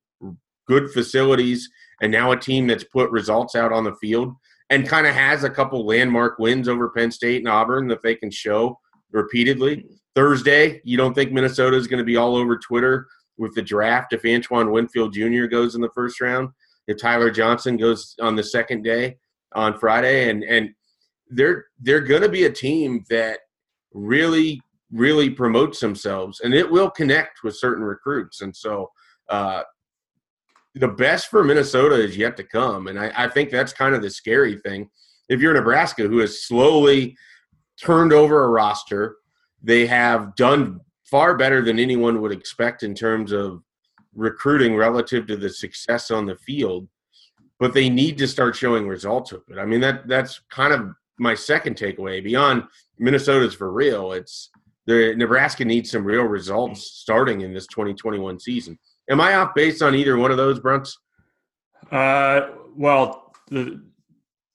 good 0.66 0.90
facilities, 0.90 1.68
and 2.00 2.10
now 2.10 2.32
a 2.32 2.36
team 2.36 2.66
that's 2.66 2.84
put 2.84 3.10
results 3.10 3.54
out 3.54 3.72
on 3.72 3.84
the 3.84 3.94
field 3.96 4.34
and 4.70 4.88
kind 4.88 5.06
of 5.06 5.14
has 5.14 5.44
a 5.44 5.50
couple 5.50 5.84
landmark 5.84 6.38
wins 6.38 6.66
over 6.66 6.88
Penn 6.88 7.10
State 7.10 7.42
and 7.42 7.48
Auburn 7.48 7.88
that 7.88 8.02
they 8.02 8.14
can 8.14 8.30
show 8.30 8.78
repeatedly. 9.10 9.84
Thursday, 10.14 10.80
you 10.84 10.96
don't 10.96 11.14
think 11.14 11.32
Minnesota 11.32 11.76
is 11.76 11.86
going 11.86 11.98
to 11.98 12.04
be 12.04 12.16
all 12.16 12.36
over 12.36 12.56
Twitter 12.56 13.06
with 13.36 13.54
the 13.54 13.62
draft 13.62 14.12
if 14.12 14.24
Antoine 14.24 14.70
Winfield 14.70 15.12
Jr. 15.12 15.44
goes 15.44 15.74
in 15.74 15.80
the 15.80 15.90
first 15.94 16.20
round? 16.20 16.48
If 16.88 16.98
Tyler 16.98 17.30
Johnson 17.30 17.76
goes 17.76 18.14
on 18.20 18.36
the 18.36 18.42
second 18.42 18.82
day 18.82 19.16
on 19.54 19.78
Friday, 19.78 20.30
and 20.30 20.42
and 20.44 20.70
they're 21.28 21.66
they're 21.80 22.00
going 22.00 22.22
to 22.22 22.28
be 22.28 22.44
a 22.44 22.52
team 22.52 23.04
that 23.10 23.40
really 23.92 24.60
really 24.90 25.30
promotes 25.30 25.80
themselves, 25.80 26.40
and 26.40 26.54
it 26.54 26.70
will 26.70 26.90
connect 26.90 27.42
with 27.42 27.56
certain 27.56 27.84
recruits, 27.84 28.40
and 28.40 28.54
so. 28.54 28.90
Uh, 29.28 29.62
the 30.74 30.88
best 30.88 31.28
for 31.28 31.44
Minnesota 31.44 32.02
is 32.02 32.16
yet 32.16 32.34
to 32.38 32.42
come, 32.42 32.86
and 32.86 32.98
I, 32.98 33.12
I 33.14 33.28
think 33.28 33.50
that's 33.50 33.74
kind 33.74 33.94
of 33.94 34.00
the 34.00 34.08
scary 34.08 34.56
thing. 34.56 34.88
If 35.28 35.40
you're 35.40 35.52
Nebraska, 35.52 36.08
who 36.08 36.18
has 36.18 36.44
slowly 36.44 37.14
turned 37.78 38.12
over 38.12 38.44
a 38.44 38.48
roster, 38.48 39.16
they 39.62 39.86
have 39.86 40.34
done 40.34 40.80
far 41.04 41.36
better 41.36 41.62
than 41.62 41.78
anyone 41.78 42.20
would 42.22 42.32
expect 42.32 42.82
in 42.82 42.94
terms 42.94 43.32
of 43.32 43.62
recruiting 44.14 44.76
relative 44.76 45.26
to 45.26 45.36
the 45.36 45.48
success 45.48 46.10
on 46.10 46.26
the 46.26 46.36
field, 46.36 46.88
but 47.58 47.74
they 47.74 47.88
need 47.88 48.18
to 48.18 48.28
start 48.28 48.56
showing 48.56 48.86
results 48.88 49.32
of 49.32 49.42
it. 49.48 49.58
I 49.58 49.64
mean 49.64 49.80
that 49.80 50.08
that's 50.08 50.40
kind 50.50 50.72
of 50.72 50.90
my 51.18 51.34
second 51.34 51.76
takeaway. 51.76 52.22
Beyond 52.22 52.64
Minnesota's 52.98 53.54
for 53.54 53.72
real, 53.72 54.12
it's 54.12 54.50
the 54.86 55.14
Nebraska 55.16 55.64
needs 55.64 55.90
some 55.90 56.04
real 56.04 56.24
results 56.24 56.82
starting 56.82 57.42
in 57.42 57.54
this 57.54 57.66
2021 57.68 58.40
season. 58.40 58.78
Am 59.10 59.20
I 59.20 59.34
off 59.34 59.54
base 59.54 59.82
on 59.82 59.94
either 59.94 60.16
one 60.16 60.30
of 60.30 60.36
those, 60.36 60.58
Bruntz? 60.60 60.96
Uh, 61.90 62.48
well, 62.76 63.32
the 63.48 63.82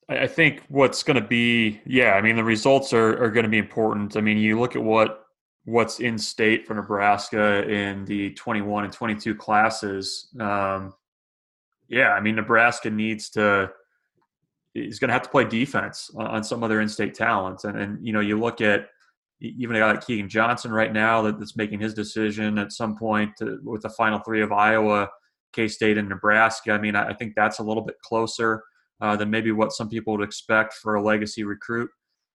I 0.09 0.27
think 0.27 0.63
what's 0.69 1.03
going 1.03 1.21
to 1.21 1.27
be, 1.27 1.81
yeah, 1.85 2.13
I 2.13 2.21
mean, 2.21 2.37
the 2.37 2.43
results 2.43 2.93
are, 2.93 3.21
are 3.21 3.29
going 3.29 3.43
to 3.43 3.49
be 3.49 3.57
important. 3.57 4.15
I 4.15 4.21
mean, 4.21 4.37
you 4.37 4.57
look 4.57 4.77
at 4.77 4.81
what 4.81 5.26
what's 5.67 5.99
in 5.99 6.17
state 6.17 6.65
for 6.65 6.75
Nebraska 6.75 7.69
in 7.69 8.05
the 8.05 8.33
21 8.35 8.85
and 8.85 8.93
22 8.93 9.35
classes. 9.35 10.29
Um, 10.39 10.93
yeah, 11.89 12.13
I 12.13 12.21
mean, 12.21 12.37
Nebraska 12.37 12.89
needs 12.89 13.29
to 13.31 13.69
is 14.73 14.97
going 14.97 15.09
to 15.09 15.13
have 15.13 15.23
to 15.23 15.29
play 15.29 15.43
defense 15.43 16.09
on, 16.15 16.27
on 16.27 16.43
some 16.43 16.63
other 16.63 16.79
in-state 16.79 17.13
talents, 17.13 17.65
and 17.65 17.77
and 17.77 18.05
you 18.05 18.13
know, 18.13 18.21
you 18.21 18.39
look 18.39 18.61
at 18.61 18.87
even 19.41 19.75
a 19.75 19.79
guy 19.79 19.91
like 19.91 20.05
Keagan 20.05 20.29
Johnson 20.29 20.71
right 20.71 20.93
now 20.93 21.21
that, 21.23 21.37
that's 21.37 21.57
making 21.57 21.81
his 21.81 21.93
decision 21.93 22.57
at 22.57 22.71
some 22.71 22.95
point 22.95 23.31
to, 23.39 23.59
with 23.61 23.81
the 23.81 23.89
final 23.89 24.19
three 24.19 24.41
of 24.41 24.53
Iowa, 24.53 25.09
K 25.51 25.67
State, 25.67 25.97
and 25.97 26.07
Nebraska. 26.07 26.71
I 26.71 26.77
mean, 26.77 26.95
I, 26.95 27.09
I 27.09 27.13
think 27.13 27.33
that's 27.35 27.59
a 27.59 27.63
little 27.63 27.83
bit 27.83 27.99
closer 28.01 28.63
uh, 29.01 29.17
than 29.17 29.29
maybe 29.29 29.51
what 29.51 29.73
some 29.73 29.89
people 29.89 30.15
would 30.15 30.23
expect 30.23 30.75
for 30.75 30.95
a 30.95 31.03
legacy 31.03 31.43
recruit. 31.43 31.89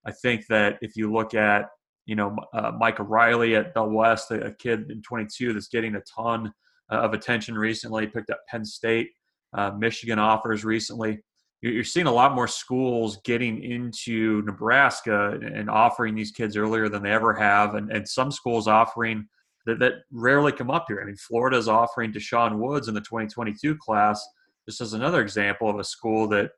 I 0.04 0.12
think 0.12 0.46
that 0.48 0.76
if 0.82 0.96
you 0.96 1.10
look 1.10 1.32
at 1.32 1.70
you 2.06 2.16
know 2.16 2.36
uh, 2.54 2.72
Micah 2.78 3.02
Riley 3.02 3.56
at 3.56 3.74
Bell 3.74 3.90
West, 3.90 4.30
a, 4.30 4.52
kid 4.58 4.90
in 4.90 5.02
22 5.02 5.52
that's 5.52 5.68
getting 5.68 5.94
a 5.96 6.02
ton 6.02 6.52
uh, 6.90 6.96
of 6.96 7.14
attention 7.14 7.56
recently, 7.56 8.06
picked 8.06 8.30
up 8.30 8.40
Penn 8.48 8.64
State, 8.64 9.10
uh, 9.56 9.70
Michigan 9.72 10.18
offers 10.18 10.64
recently. 10.64 11.20
You're 11.60 11.84
seeing 11.84 12.06
a 12.08 12.12
lot 12.12 12.34
more 12.34 12.48
schools 12.48 13.18
getting 13.24 13.62
into 13.62 14.42
Nebraska 14.42 15.38
and 15.54 15.70
offering 15.70 16.16
these 16.16 16.32
kids 16.32 16.56
earlier 16.56 16.88
than 16.88 17.04
they 17.04 17.12
ever 17.12 17.32
have, 17.34 17.76
and, 17.76 17.88
and 17.92 18.08
some 18.08 18.32
schools 18.32 18.66
offering 18.66 19.28
that, 19.66 19.78
that 19.78 19.92
rarely 20.10 20.50
come 20.50 20.72
up 20.72 20.86
here. 20.88 21.00
I 21.00 21.04
mean, 21.04 21.14
Florida 21.14 21.56
is 21.56 21.68
offering 21.68 22.12
Deshaun 22.12 22.58
Woods 22.58 22.88
in 22.88 22.94
the 22.94 23.00
2022 23.00 23.76
class 23.76 24.26
this 24.66 24.80
is 24.80 24.92
another 24.92 25.20
example 25.20 25.68
of 25.68 25.78
a 25.78 25.84
school 25.84 26.28
that 26.28 26.50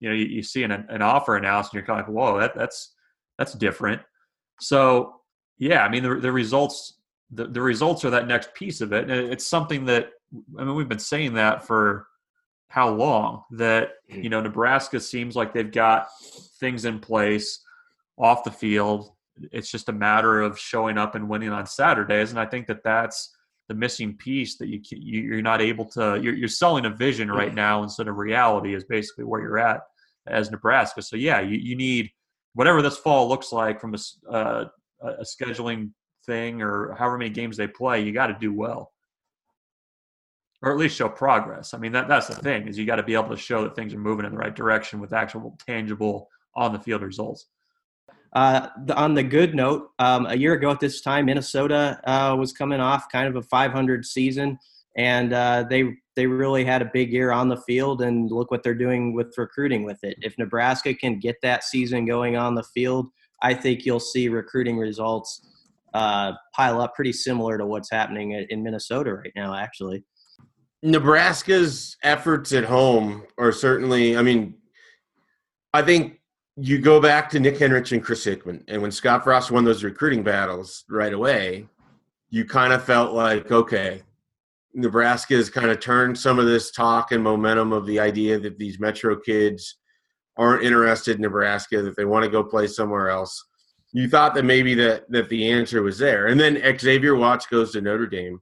you 0.00 0.08
know 0.08 0.14
you, 0.14 0.26
you 0.26 0.42
see 0.42 0.62
an, 0.62 0.72
an 0.72 1.02
offer 1.02 1.36
announced 1.36 1.72
and 1.72 1.78
you're 1.78 1.86
kind 1.86 2.00
of 2.00 2.06
like 2.06 2.14
whoa 2.14 2.38
that, 2.38 2.54
that's 2.54 2.94
that's 3.36 3.52
different 3.54 4.00
so 4.60 5.20
yeah 5.58 5.84
i 5.84 5.88
mean 5.88 6.02
the, 6.02 6.16
the 6.16 6.32
results 6.32 6.98
the, 7.30 7.46
the 7.46 7.60
results 7.60 8.04
are 8.04 8.10
that 8.10 8.26
next 8.26 8.54
piece 8.54 8.80
of 8.80 8.92
it. 8.92 9.10
And 9.10 9.32
it's 9.32 9.46
something 9.46 9.84
that 9.86 10.10
i 10.58 10.64
mean 10.64 10.74
we've 10.74 10.88
been 10.88 10.98
saying 10.98 11.34
that 11.34 11.66
for 11.66 12.06
how 12.68 12.90
long? 12.90 13.44
That 13.52 13.92
hmm. 14.10 14.22
you 14.22 14.28
know 14.30 14.40
nebraska 14.40 15.00
seems 15.00 15.36
like 15.36 15.52
they've 15.52 15.70
got 15.70 16.08
things 16.60 16.84
in 16.84 17.00
place 17.00 17.64
off 18.18 18.44
the 18.44 18.50
field. 18.50 19.12
It's 19.52 19.70
just 19.70 19.88
a 19.88 19.92
matter 19.92 20.40
of 20.40 20.58
showing 20.58 20.98
up 20.98 21.14
and 21.14 21.28
winning 21.28 21.50
on 21.50 21.66
saturdays. 21.66 22.30
And 22.30 22.40
i 22.40 22.46
think 22.46 22.66
that 22.66 22.84
that's 22.84 23.34
the 23.68 23.74
missing 23.74 24.16
piece 24.16 24.56
that 24.56 24.68
you 24.68 24.80
you're 24.90 25.42
not 25.42 25.60
able 25.60 25.84
to 25.84 26.18
you're, 26.22 26.34
you're 26.34 26.48
selling 26.48 26.86
a 26.86 26.90
vision 26.90 27.30
right 27.30 27.54
now 27.54 27.82
instead 27.82 28.08
of 28.08 28.16
reality 28.16 28.74
is 28.74 28.84
basically 28.84 29.24
where 29.24 29.42
you're 29.42 29.58
at 29.58 29.82
as 30.26 30.50
Nebraska. 30.50 31.02
So 31.02 31.16
yeah, 31.16 31.40
you, 31.40 31.58
you 31.58 31.76
need 31.76 32.10
whatever 32.58 32.82
this 32.82 32.98
fall 32.98 33.28
looks 33.28 33.52
like 33.52 33.80
from 33.80 33.94
a, 33.94 34.28
uh, 34.28 34.64
a 35.00 35.22
scheduling 35.22 35.90
thing 36.26 36.60
or 36.60 36.92
however 36.98 37.16
many 37.16 37.30
games 37.30 37.56
they 37.56 37.68
play, 37.68 38.02
you 38.02 38.10
got 38.10 38.26
to 38.26 38.36
do 38.40 38.52
well, 38.52 38.92
or 40.60 40.72
at 40.72 40.76
least 40.76 40.96
show 40.96 41.08
progress. 41.08 41.72
I 41.72 41.78
mean 41.78 41.92
that 41.92 42.08
that's 42.08 42.26
the 42.26 42.34
thing 42.34 42.66
is 42.66 42.76
you 42.76 42.84
got 42.84 42.96
to 42.96 43.04
be 43.04 43.14
able 43.14 43.28
to 43.28 43.36
show 43.36 43.62
that 43.62 43.76
things 43.76 43.94
are 43.94 43.98
moving 43.98 44.26
in 44.26 44.32
the 44.32 44.38
right 44.38 44.56
direction 44.56 44.98
with 44.98 45.12
actual 45.12 45.56
tangible 45.64 46.28
on 46.56 46.72
the 46.72 46.80
field 46.80 47.02
results. 47.02 47.46
Uh, 48.32 48.66
the, 48.86 48.96
on 48.96 49.14
the 49.14 49.22
good 49.22 49.54
note, 49.54 49.90
um, 50.00 50.26
a 50.26 50.34
year 50.34 50.54
ago 50.54 50.72
at 50.72 50.80
this 50.80 51.00
time, 51.00 51.26
Minnesota 51.26 52.00
uh, 52.04 52.34
was 52.36 52.52
coming 52.52 52.80
off 52.80 53.08
kind 53.08 53.28
of 53.28 53.36
a 53.36 53.42
500 53.42 54.04
season, 54.04 54.58
and 54.98 55.32
uh, 55.32 55.64
they 55.70 55.94
they 56.16 56.26
really 56.26 56.64
had 56.64 56.82
a 56.82 56.90
big 56.92 57.12
year 57.12 57.30
on 57.30 57.48
the 57.48 57.56
field. 57.58 58.02
And 58.02 58.30
look 58.30 58.50
what 58.50 58.62
they're 58.64 58.74
doing 58.74 59.14
with 59.14 59.32
recruiting 59.38 59.84
with 59.84 60.02
it. 60.02 60.18
If 60.20 60.36
Nebraska 60.36 60.92
can 60.92 61.20
get 61.20 61.36
that 61.42 61.62
season 61.62 62.04
going 62.04 62.36
on 62.36 62.56
the 62.56 62.64
field, 62.64 63.06
I 63.40 63.54
think 63.54 63.86
you'll 63.86 64.00
see 64.00 64.28
recruiting 64.28 64.76
results 64.76 65.46
uh, 65.94 66.32
pile 66.52 66.80
up 66.80 66.94
pretty 66.96 67.12
similar 67.12 67.56
to 67.56 67.64
what's 67.64 67.90
happening 67.90 68.32
in 68.50 68.62
Minnesota 68.62 69.14
right 69.14 69.32
now. 69.36 69.54
Actually, 69.54 70.02
Nebraska's 70.82 71.96
efforts 72.02 72.52
at 72.52 72.64
home 72.64 73.22
are 73.38 73.52
certainly. 73.52 74.16
I 74.16 74.22
mean, 74.22 74.54
I 75.72 75.82
think 75.82 76.18
you 76.56 76.80
go 76.80 77.00
back 77.00 77.30
to 77.30 77.38
Nick 77.38 77.58
Henrich 77.58 77.92
and 77.92 78.02
Chris 78.02 78.24
Hickman, 78.24 78.64
and 78.66 78.82
when 78.82 78.90
Scott 78.90 79.22
Frost 79.22 79.52
won 79.52 79.62
those 79.62 79.84
recruiting 79.84 80.24
battles 80.24 80.84
right 80.90 81.12
away, 81.12 81.68
you 82.30 82.44
kind 82.44 82.72
of 82.72 82.82
felt 82.82 83.14
like, 83.14 83.52
okay, 83.52 84.02
Nebraska 84.78 85.34
has 85.34 85.50
kind 85.50 85.70
of 85.70 85.80
turned 85.80 86.16
some 86.16 86.38
of 86.38 86.46
this 86.46 86.70
talk 86.70 87.10
and 87.10 87.22
momentum 87.22 87.72
of 87.72 87.84
the 87.84 87.98
idea 87.98 88.38
that 88.38 88.58
these 88.58 88.78
Metro 88.78 89.18
kids 89.18 89.76
aren't 90.36 90.62
interested 90.62 91.16
in 91.16 91.22
Nebraska, 91.22 91.82
that 91.82 91.96
they 91.96 92.04
want 92.04 92.24
to 92.24 92.30
go 92.30 92.44
play 92.44 92.68
somewhere 92.68 93.10
else. 93.10 93.44
You 93.92 94.08
thought 94.08 94.34
that 94.34 94.44
maybe 94.44 94.74
that 94.74 95.10
that 95.10 95.28
the 95.30 95.50
answer 95.50 95.82
was 95.82 95.98
there, 95.98 96.26
and 96.26 96.38
then 96.38 96.62
Xavier 96.78 97.16
Watts 97.16 97.46
goes 97.46 97.72
to 97.72 97.80
Notre 97.80 98.06
Dame, 98.06 98.38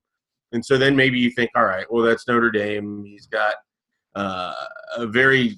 and 0.52 0.64
so 0.64 0.76
then 0.76 0.94
maybe 0.94 1.18
you 1.18 1.30
think, 1.30 1.50
all 1.56 1.64
right, 1.64 1.86
well 1.90 2.04
that's 2.04 2.28
Notre 2.28 2.50
Dame. 2.50 3.04
He's 3.06 3.26
got 3.26 3.54
uh, 4.14 4.52
a 4.96 5.06
very 5.06 5.56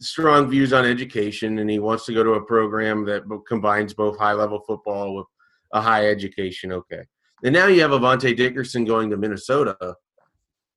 strong 0.00 0.50
views 0.50 0.72
on 0.72 0.84
education, 0.84 1.60
and 1.60 1.70
he 1.70 1.78
wants 1.78 2.06
to 2.06 2.14
go 2.14 2.24
to 2.24 2.32
a 2.32 2.44
program 2.44 3.04
that 3.04 3.22
combines 3.46 3.94
both 3.94 4.18
high 4.18 4.32
level 4.32 4.60
football 4.66 5.14
with 5.14 5.26
a 5.72 5.80
high 5.80 6.08
education. 6.08 6.72
Okay. 6.72 7.02
And 7.44 7.52
now 7.52 7.66
you 7.66 7.80
have 7.82 7.90
Avante 7.90 8.36
Dickerson 8.36 8.84
going 8.84 9.10
to 9.10 9.16
Minnesota. 9.16 9.96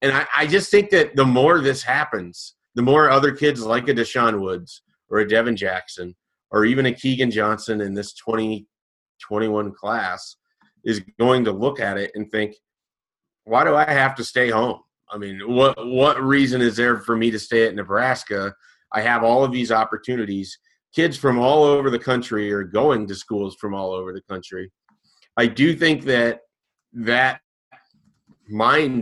And 0.01 0.11
I, 0.11 0.25
I 0.35 0.47
just 0.47 0.71
think 0.71 0.89
that 0.91 1.15
the 1.15 1.25
more 1.25 1.61
this 1.61 1.83
happens, 1.83 2.55
the 2.75 2.81
more 2.81 3.09
other 3.09 3.31
kids 3.31 3.65
like 3.65 3.87
a 3.87 3.93
Deshaun 3.93 4.41
Woods 4.41 4.81
or 5.09 5.19
a 5.19 5.27
Devin 5.27 5.55
Jackson 5.55 6.15
or 6.51 6.65
even 6.65 6.85
a 6.85 6.91
Keagan 6.91 7.31
Johnson 7.31 7.81
in 7.81 7.93
this 7.93 8.13
2021 8.13 9.73
class 9.73 10.37
is 10.83 11.01
going 11.19 11.43
to 11.45 11.51
look 11.51 11.79
at 11.79 11.97
it 11.97 12.11
and 12.15 12.31
think, 12.31 12.55
why 13.43 13.63
do 13.63 13.75
I 13.75 13.89
have 13.89 14.15
to 14.15 14.23
stay 14.23 14.49
home? 14.49 14.81
I 15.11 15.17
mean, 15.17 15.39
what 15.45 15.75
what 15.87 16.21
reason 16.21 16.61
is 16.61 16.75
there 16.75 16.99
for 16.99 17.17
me 17.17 17.31
to 17.31 17.39
stay 17.39 17.65
at 17.65 17.73
Nebraska 17.73 18.53
I 18.91 19.01
have 19.01 19.23
all 19.23 19.43
of 19.43 19.51
these 19.51 19.71
opportunities. 19.71 20.57
Kids 20.93 21.17
from 21.17 21.37
all 21.37 21.63
over 21.63 21.89
the 21.89 21.99
country 21.99 22.51
are 22.51 22.63
going 22.63 23.07
to 23.07 23.15
schools 23.15 23.55
from 23.55 23.73
all 23.73 23.91
over 23.91 24.11
the 24.11 24.21
country. 24.21 24.71
I 25.37 25.45
do 25.45 25.75
think 25.75 26.03
that 26.05 26.41
that 26.93 27.41
mindset 28.51 28.93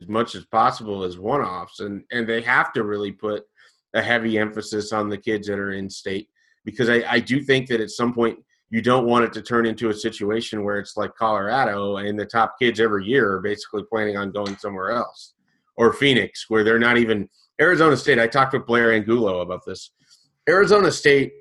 as 0.00 0.08
much 0.08 0.34
as 0.34 0.44
possible 0.46 1.02
as 1.02 1.18
one-offs 1.18 1.80
and 1.80 2.04
and 2.12 2.28
they 2.28 2.40
have 2.40 2.72
to 2.72 2.84
really 2.84 3.10
put 3.10 3.44
a 3.94 4.02
heavy 4.02 4.38
emphasis 4.38 4.92
on 4.92 5.08
the 5.08 5.18
kids 5.18 5.48
that 5.48 5.58
are 5.58 5.72
in 5.72 5.88
state 5.88 6.28
because 6.64 6.88
I, 6.88 7.04
I 7.08 7.20
do 7.20 7.42
think 7.42 7.68
that 7.68 7.80
at 7.80 7.90
some 7.90 8.12
point 8.12 8.38
you 8.70 8.82
don't 8.82 9.06
want 9.06 9.24
it 9.24 9.32
to 9.34 9.42
turn 9.42 9.66
into 9.66 9.90
a 9.90 9.94
situation 9.94 10.64
where 10.64 10.78
it's 10.78 10.96
like 10.96 11.14
Colorado 11.14 11.98
and 11.98 12.18
the 12.18 12.26
top 12.26 12.56
kids 12.60 12.80
every 12.80 13.04
year 13.04 13.34
are 13.34 13.40
basically 13.40 13.82
planning 13.88 14.16
on 14.16 14.32
going 14.32 14.56
somewhere 14.56 14.90
else, 14.90 15.34
or 15.76 15.92
Phoenix 15.92 16.46
where 16.48 16.64
they're 16.64 16.78
not 16.78 16.96
even 16.96 17.28
Arizona 17.60 17.96
State. 17.96 18.18
I 18.18 18.26
talked 18.26 18.52
with 18.52 18.66
Blair 18.66 18.92
Angulo 18.92 19.42
about 19.42 19.64
this. 19.64 19.92
Arizona 20.48 20.90
State 20.90 21.32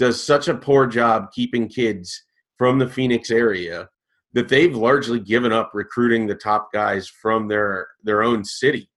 does 0.00 0.24
such 0.24 0.48
a 0.48 0.56
poor 0.56 0.86
job 0.86 1.30
keeping 1.30 1.68
kids 1.68 2.24
from 2.56 2.78
the 2.78 2.88
Phoenix 2.88 3.30
area 3.30 3.88
that 4.32 4.48
they've 4.48 4.74
largely 4.74 5.20
given 5.20 5.52
up 5.52 5.72
recruiting 5.74 6.26
the 6.26 6.34
top 6.34 6.72
guys 6.72 7.06
from 7.06 7.46
their 7.46 7.86
their 8.02 8.22
own 8.22 8.42
city. 8.42 8.90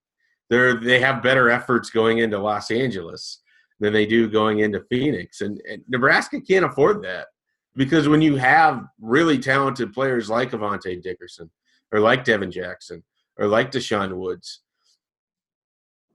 They're 0.50 0.80
they 0.80 1.02
have 1.02 1.22
better 1.22 1.50
efforts 1.50 1.90
going 1.90 2.20
into 2.20 2.40
Los 2.40 2.72
Angeles 2.72 3.42
than 3.82 3.92
they 3.92 4.06
do 4.06 4.30
going 4.30 4.60
into 4.60 4.86
Phoenix, 4.90 5.42
and, 5.42 5.62
and 5.70 5.84
Nebraska 5.90 6.40
can't 6.40 6.66
afford 6.66 7.04
that 7.04 7.28
because 7.76 8.08
when 8.08 8.22
you 8.22 8.38
have 8.38 8.86
really 9.02 9.38
talented 9.38 9.92
players 9.92 10.30
like 10.30 10.52
Avante 10.52 11.02
Dickerson 11.02 11.52
or 11.92 12.00
like 12.00 12.24
Devin 12.24 12.52
Jackson 12.52 13.04
or 13.38 13.48
like 13.48 13.72
Deshaun 13.72 14.16
Woods, 14.16 14.62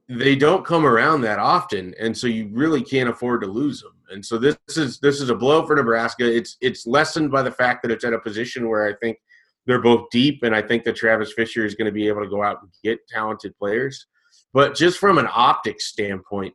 they 0.07 0.35
don't 0.35 0.65
come 0.65 0.85
around 0.85 1.21
that 1.21 1.37
often, 1.37 1.93
and 1.99 2.17
so 2.17 2.25
you 2.25 2.49
really 2.51 2.81
can't 2.81 3.09
afford 3.09 3.41
to 3.41 3.47
lose 3.47 3.81
them. 3.81 3.98
And 4.11 4.25
so 4.25 4.37
this 4.37 4.57
is 4.69 4.99
this 4.99 5.21
is 5.21 5.29
a 5.29 5.35
blow 5.35 5.65
for 5.65 5.75
Nebraska. 5.75 6.25
It's 6.25 6.57
it's 6.61 6.87
lessened 6.87 7.31
by 7.31 7.41
the 7.41 7.51
fact 7.51 7.81
that 7.83 7.91
it's 7.91 8.03
at 8.03 8.13
a 8.13 8.19
position 8.19 8.67
where 8.67 8.87
I 8.87 8.93
think 9.01 9.17
they're 9.65 9.81
both 9.81 10.09
deep, 10.11 10.43
and 10.43 10.55
I 10.55 10.61
think 10.61 10.83
that 10.85 10.95
Travis 10.95 11.33
Fisher 11.33 11.65
is 11.65 11.75
going 11.75 11.85
to 11.85 11.91
be 11.91 12.07
able 12.07 12.21
to 12.21 12.29
go 12.29 12.43
out 12.43 12.61
and 12.61 12.71
get 12.83 13.07
talented 13.07 13.55
players. 13.57 14.07
But 14.53 14.75
just 14.75 14.97
from 14.97 15.17
an 15.17 15.27
optics 15.31 15.87
standpoint, 15.87 16.53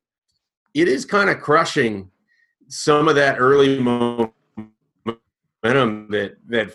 it 0.74 0.88
is 0.88 1.04
kind 1.04 1.30
of 1.30 1.40
crushing 1.40 2.10
some 2.68 3.08
of 3.08 3.14
that 3.14 3.36
early 3.38 3.78
momentum 3.78 4.32
that 5.06 6.36
that 6.48 6.74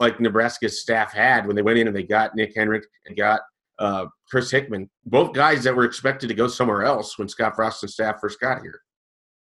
like 0.00 0.20
Nebraska's 0.20 0.80
staff 0.80 1.12
had 1.12 1.46
when 1.46 1.56
they 1.56 1.62
went 1.62 1.78
in 1.78 1.86
and 1.86 1.96
they 1.96 2.02
got 2.02 2.34
Nick 2.34 2.54
Henrich 2.54 2.84
and 3.06 3.16
got 3.16 3.40
uh, 3.78 4.06
Chris 4.28 4.50
Hickman, 4.50 4.88
both 5.06 5.32
guys 5.32 5.64
that 5.64 5.74
were 5.74 5.84
expected 5.84 6.28
to 6.28 6.34
go 6.34 6.48
somewhere 6.48 6.84
else 6.84 7.18
when 7.18 7.28
Scott 7.28 7.56
Frost 7.56 7.82
and 7.82 7.90
staff 7.90 8.20
first 8.20 8.40
got 8.40 8.62
here. 8.62 8.80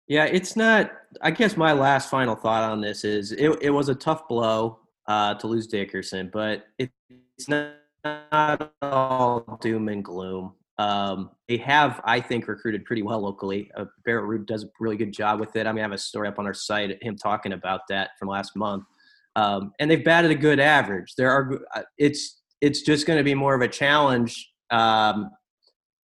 Yeah, 0.09 0.25
it's 0.25 0.55
not. 0.55 0.91
I 1.21 1.31
guess 1.31 1.55
my 1.55 1.71
last 1.71 2.09
final 2.09 2.35
thought 2.35 2.63
on 2.63 2.81
this 2.81 3.03
is 3.03 3.31
it, 3.31 3.57
it 3.61 3.69
was 3.69 3.89
a 3.89 3.95
tough 3.95 4.27
blow 4.27 4.79
uh, 5.07 5.35
to 5.35 5.47
lose 5.47 5.67
Dickerson, 5.67 6.29
but 6.33 6.65
it, 6.79 6.91
it's 7.37 7.47
not, 7.47 7.73
not 8.03 8.73
all 8.81 9.59
doom 9.61 9.87
and 9.87 10.03
gloom. 10.03 10.53
Um, 10.79 11.31
they 11.47 11.57
have, 11.57 12.01
I 12.05 12.21
think, 12.21 12.47
recruited 12.47 12.85
pretty 12.85 13.03
well 13.03 13.19
locally. 13.21 13.69
Uh, 13.75 13.85
Barrett 14.03 14.25
Ruud 14.25 14.47
does 14.47 14.63
a 14.63 14.69
really 14.79 14.97
good 14.97 15.11
job 15.13 15.39
with 15.39 15.55
it. 15.55 15.67
I 15.67 15.71
mean, 15.71 15.79
I 15.79 15.83
have 15.83 15.91
a 15.91 15.97
story 15.97 16.27
up 16.27 16.39
on 16.39 16.47
our 16.47 16.53
site, 16.53 17.01
him 17.03 17.15
talking 17.15 17.53
about 17.53 17.81
that 17.89 18.11
from 18.17 18.29
last 18.29 18.55
month. 18.55 18.85
Um, 19.35 19.73
and 19.79 19.91
they've 19.91 20.03
batted 20.03 20.31
a 20.31 20.35
good 20.35 20.59
average. 20.59 21.15
There 21.15 21.29
are, 21.29 21.59
uh, 21.75 21.83
it's 21.97 22.41
it's 22.61 22.81
just 22.81 23.05
going 23.05 23.17
to 23.17 23.23
be 23.23 23.35
more 23.35 23.53
of 23.53 23.61
a 23.61 23.67
challenge 23.67 24.51
um, 24.71 25.29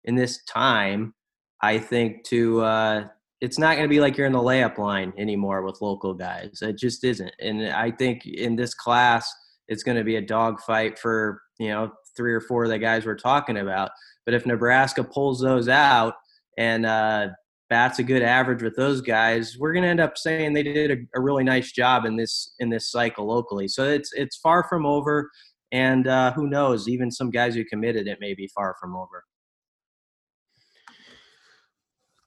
in 0.04 0.16
this 0.16 0.42
time, 0.44 1.14
I 1.62 1.78
think, 1.78 2.24
to 2.24 2.62
uh, 2.62 3.04
it's 3.42 3.58
not 3.58 3.72
going 3.72 3.82
to 3.82 3.88
be 3.88 3.98
like 3.98 4.16
you're 4.16 4.28
in 4.28 4.32
the 4.32 4.38
layup 4.38 4.78
line 4.78 5.12
anymore 5.18 5.62
with 5.62 5.82
local 5.82 6.14
guys. 6.14 6.60
It 6.62 6.78
just 6.78 7.02
isn't. 7.02 7.32
And 7.40 7.66
I 7.70 7.90
think 7.90 8.24
in 8.24 8.54
this 8.54 8.72
class, 8.72 9.28
it's 9.66 9.82
going 9.82 9.98
to 9.98 10.04
be 10.04 10.14
a 10.14 10.22
dogfight 10.22 10.96
for 10.96 11.42
you 11.58 11.68
know 11.68 11.90
three 12.16 12.32
or 12.32 12.40
four 12.40 12.64
of 12.64 12.70
the 12.70 12.78
guys 12.78 13.04
we're 13.04 13.16
talking 13.16 13.58
about. 13.58 13.90
But 14.24 14.34
if 14.34 14.46
Nebraska 14.46 15.02
pulls 15.02 15.40
those 15.40 15.68
out 15.68 16.14
and 16.56 16.86
uh, 16.86 17.28
bats 17.68 17.98
a 17.98 18.04
good 18.04 18.22
average 18.22 18.62
with 18.62 18.76
those 18.76 19.00
guys, 19.00 19.56
we're 19.58 19.72
going 19.72 19.82
to 19.82 19.88
end 19.88 20.00
up 20.00 20.16
saying 20.16 20.52
they 20.52 20.62
did 20.62 20.92
a, 20.92 21.18
a, 21.18 21.20
really 21.20 21.42
nice 21.42 21.72
job 21.72 22.04
in 22.04 22.14
this 22.14 22.54
in 22.60 22.70
this 22.70 22.92
cycle 22.92 23.26
locally. 23.26 23.66
So 23.66 23.88
it's 23.88 24.12
it's 24.12 24.36
far 24.36 24.62
from 24.68 24.86
over, 24.86 25.28
and 25.72 26.06
uh, 26.06 26.32
who 26.34 26.46
knows? 26.46 26.88
Even 26.88 27.10
some 27.10 27.32
guys 27.32 27.56
who 27.56 27.64
committed, 27.64 28.06
it 28.06 28.20
may 28.20 28.34
be 28.34 28.46
far 28.54 28.76
from 28.80 28.94
over. 28.94 29.24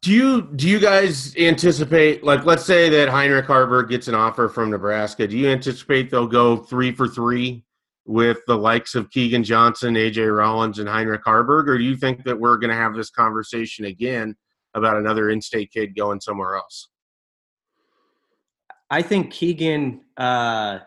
Do 0.06 0.14
you 0.14 0.44
do 0.56 0.70
you 0.70 0.80
guys 0.80 1.36
anticipate 1.36 2.24
like 2.24 2.46
let's 2.46 2.64
say 2.64 2.90
that 2.90 3.10
Heinrich 3.10 3.48
Haarberg 3.48 3.90
gets 3.90 4.08
an 4.08 4.14
offer 4.14 4.48
from 4.48 4.70
Nebraska? 4.70 5.28
Do 5.28 5.36
you 5.36 5.50
anticipate 5.50 6.12
they'll 6.12 6.28
go 6.28 6.58
three 6.58 6.92
for 6.92 7.08
three 7.08 7.66
with 8.06 8.38
the 8.46 8.56
likes 8.56 8.94
of 8.94 9.10
Keagan 9.10 9.44
Johnson, 9.44 9.96
AJ 9.96 10.38
Rollins, 10.38 10.78
and 10.78 10.88
Heinrich 10.88 11.24
Haarberg, 11.26 11.68
or 11.68 11.80
do 11.80 11.84
you 11.84 11.98
think 11.98 12.24
that 12.24 12.40
we're 12.40 12.58
going 12.58 12.70
to 12.70 12.76
have 12.76 12.94
this 12.94 13.10
conversation 13.10 13.86
again 13.86 14.36
about 14.76 14.96
another 14.96 15.32
in-state 15.32 15.72
kid 15.72 15.96
going 15.96 16.22
somewhere 16.22 16.56
else? 16.56 16.90
I 18.92 19.02
think 19.02 19.34
Keagan 19.34 20.02
uh, 20.18 20.82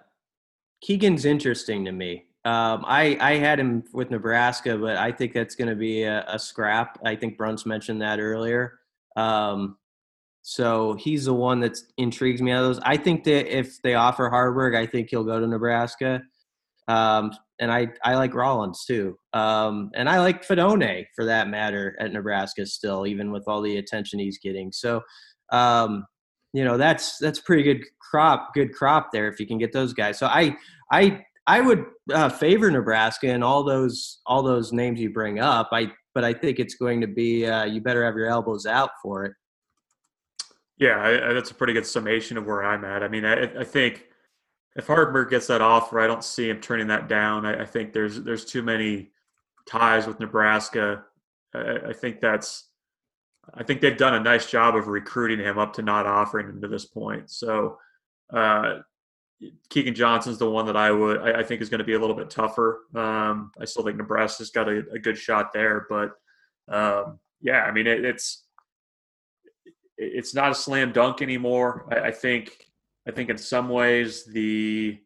Keagan's 0.80 1.24
interesting 1.24 1.84
to 1.86 1.90
me. 1.90 2.26
Um, 2.44 2.84
I 2.86 3.18
I 3.20 3.34
had 3.38 3.58
him 3.58 3.82
with 3.92 4.12
Nebraska, 4.12 4.78
but 4.78 4.96
I 4.96 5.10
think 5.10 5.32
that's 5.32 5.56
going 5.56 5.70
to 5.70 5.74
be 5.74 6.04
a, 6.04 6.24
a, 6.28 6.38
scrap. 6.38 7.00
I 7.04 7.16
think 7.16 7.36
Bruntz 7.36 7.66
mentioned 7.66 8.00
that 8.00 8.20
earlier. 8.20 8.78
Um, 9.18 9.76
so 10.42 10.94
he's 10.94 11.26
the 11.26 11.34
one 11.34 11.60
that 11.60 11.76
intrigues 11.98 12.40
me 12.40 12.52
out 12.52 12.62
of 12.62 12.68
those. 12.68 12.82
I 12.84 12.96
think 12.96 13.24
that 13.24 13.54
if 13.54 13.82
they 13.82 13.94
offer 13.94 14.30
Haarberg, 14.30 14.76
I 14.76 14.86
think 14.86 15.10
he'll 15.10 15.24
go 15.24 15.40
to 15.40 15.46
Nebraska. 15.46 16.22
Um, 16.86 17.32
and 17.60 17.70
I, 17.70 17.88
I 18.02 18.14
like 18.14 18.34
Rollins 18.34 18.84
too. 18.86 19.18
Um, 19.34 19.90
and 19.94 20.08
I 20.08 20.20
like 20.20 20.46
Fidone 20.46 21.04
for 21.14 21.24
that 21.26 21.48
matter 21.48 21.96
at 22.00 22.12
Nebraska 22.12 22.64
still, 22.64 23.06
even 23.06 23.30
with 23.30 23.44
all 23.46 23.60
the 23.60 23.76
attention 23.76 24.20
he's 24.20 24.38
getting. 24.38 24.72
So, 24.72 25.02
um, 25.52 26.06
you 26.54 26.64
know, 26.64 26.78
that's, 26.78 27.18
that's 27.18 27.40
pretty 27.40 27.64
good 27.64 27.84
crop, 28.00 28.54
good 28.54 28.72
crop 28.72 29.10
there 29.12 29.28
if 29.28 29.38
you 29.40 29.46
can 29.46 29.58
get 29.58 29.72
those 29.72 29.92
guys. 29.92 30.18
So 30.18 30.28
I, 30.28 30.56
I, 30.90 31.24
I 31.46 31.60
would 31.60 31.84
uh, 32.10 32.28
favor 32.30 32.70
Nebraska 32.70 33.28
and 33.28 33.44
all 33.44 33.64
those, 33.64 34.20
all 34.24 34.42
those 34.42 34.72
names 34.72 35.00
you 35.00 35.12
bring 35.12 35.40
up. 35.40 35.68
I, 35.72 35.92
but 36.14 36.24
I 36.24 36.32
think 36.32 36.58
it's 36.58 36.74
going 36.74 37.00
to 37.00 37.06
be, 37.06 37.46
uh, 37.46 37.64
you 37.64 37.80
better 37.80 38.04
have 38.04 38.16
your 38.16 38.28
elbows 38.28 38.66
out 38.66 38.90
for 39.02 39.24
it. 39.24 39.32
Yeah, 40.78 41.00
I, 41.02 41.32
that's 41.32 41.50
a 41.50 41.54
pretty 41.54 41.72
good 41.72 41.86
summation 41.86 42.38
of 42.38 42.46
where 42.46 42.64
I'm 42.64 42.84
at. 42.84 43.02
I 43.02 43.08
mean, 43.08 43.24
I, 43.24 43.60
I 43.60 43.64
think 43.64 44.06
if 44.76 44.86
Haarberg 44.86 45.30
gets 45.30 45.48
that 45.48 45.60
offer, 45.60 45.98
I 46.00 46.06
don't 46.06 46.22
see 46.22 46.48
him 46.48 46.60
turning 46.60 46.86
that 46.86 47.08
down. 47.08 47.44
I, 47.44 47.62
I 47.62 47.66
think 47.66 47.92
there's 47.92 48.22
there's 48.22 48.44
too 48.44 48.62
many 48.62 49.10
ties 49.68 50.06
with 50.06 50.20
Nebraska. 50.20 51.04
I, 51.52 51.78
I, 51.88 51.92
think 51.92 52.20
that's 52.20 52.68
I 53.54 53.64
think 53.64 53.80
they've 53.80 53.96
done 53.96 54.14
a 54.14 54.20
nice 54.20 54.48
job 54.48 54.76
of 54.76 54.86
recruiting 54.86 55.40
him 55.40 55.58
up 55.58 55.72
to 55.74 55.82
not 55.82 56.06
offering 56.06 56.48
him 56.48 56.60
to 56.60 56.68
this 56.68 56.84
point. 56.84 57.28
So 57.28 57.76
uh, 58.32 58.78
Keagan 59.70 59.94
Johnson's 59.94 60.38
the 60.38 60.50
one 60.50 60.66
that 60.66 60.76
I 60.76 60.90
would 60.90 61.18
I, 61.20 61.40
I 61.40 61.42
think 61.44 61.60
is 61.60 61.68
going 61.68 61.78
to 61.78 61.84
be 61.84 61.94
a 61.94 61.98
little 61.98 62.16
bit 62.16 62.30
tougher. 62.30 62.80
Um, 62.94 63.52
I 63.60 63.64
still 63.64 63.84
think 63.84 63.96
Nebraska's 63.96 64.50
got 64.50 64.68
a, 64.68 64.84
a 64.92 64.98
good 64.98 65.16
shot 65.16 65.52
there, 65.52 65.86
but 65.88 66.12
um, 66.68 67.18
yeah, 67.40 67.62
I 67.62 67.72
mean 67.72 67.86
it, 67.86 68.04
it's 68.04 68.44
it's 69.96 70.34
not 70.34 70.52
a 70.52 70.54
slam 70.54 70.92
dunk 70.92 71.22
anymore. 71.22 71.86
I, 71.90 72.08
I 72.08 72.10
think 72.10 72.66
I 73.06 73.12
think 73.12 73.30
in 73.30 73.38
some 73.38 73.68
ways 73.68 74.24
the 74.24 74.98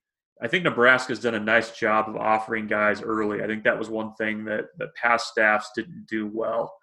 I 0.42 0.48
think 0.48 0.64
Nebraska's 0.64 1.20
done 1.20 1.34
a 1.34 1.40
nice 1.40 1.70
job 1.70 2.08
of 2.08 2.16
offering 2.16 2.66
guys 2.66 3.00
early. 3.00 3.42
I 3.42 3.46
think 3.46 3.62
that 3.64 3.78
was 3.78 3.88
one 3.90 4.14
thing 4.14 4.44
that 4.46 4.64
that 4.78 4.94
past 4.94 5.28
staffs 5.28 5.70
didn't 5.76 6.06
do 6.08 6.30
well. 6.32 6.74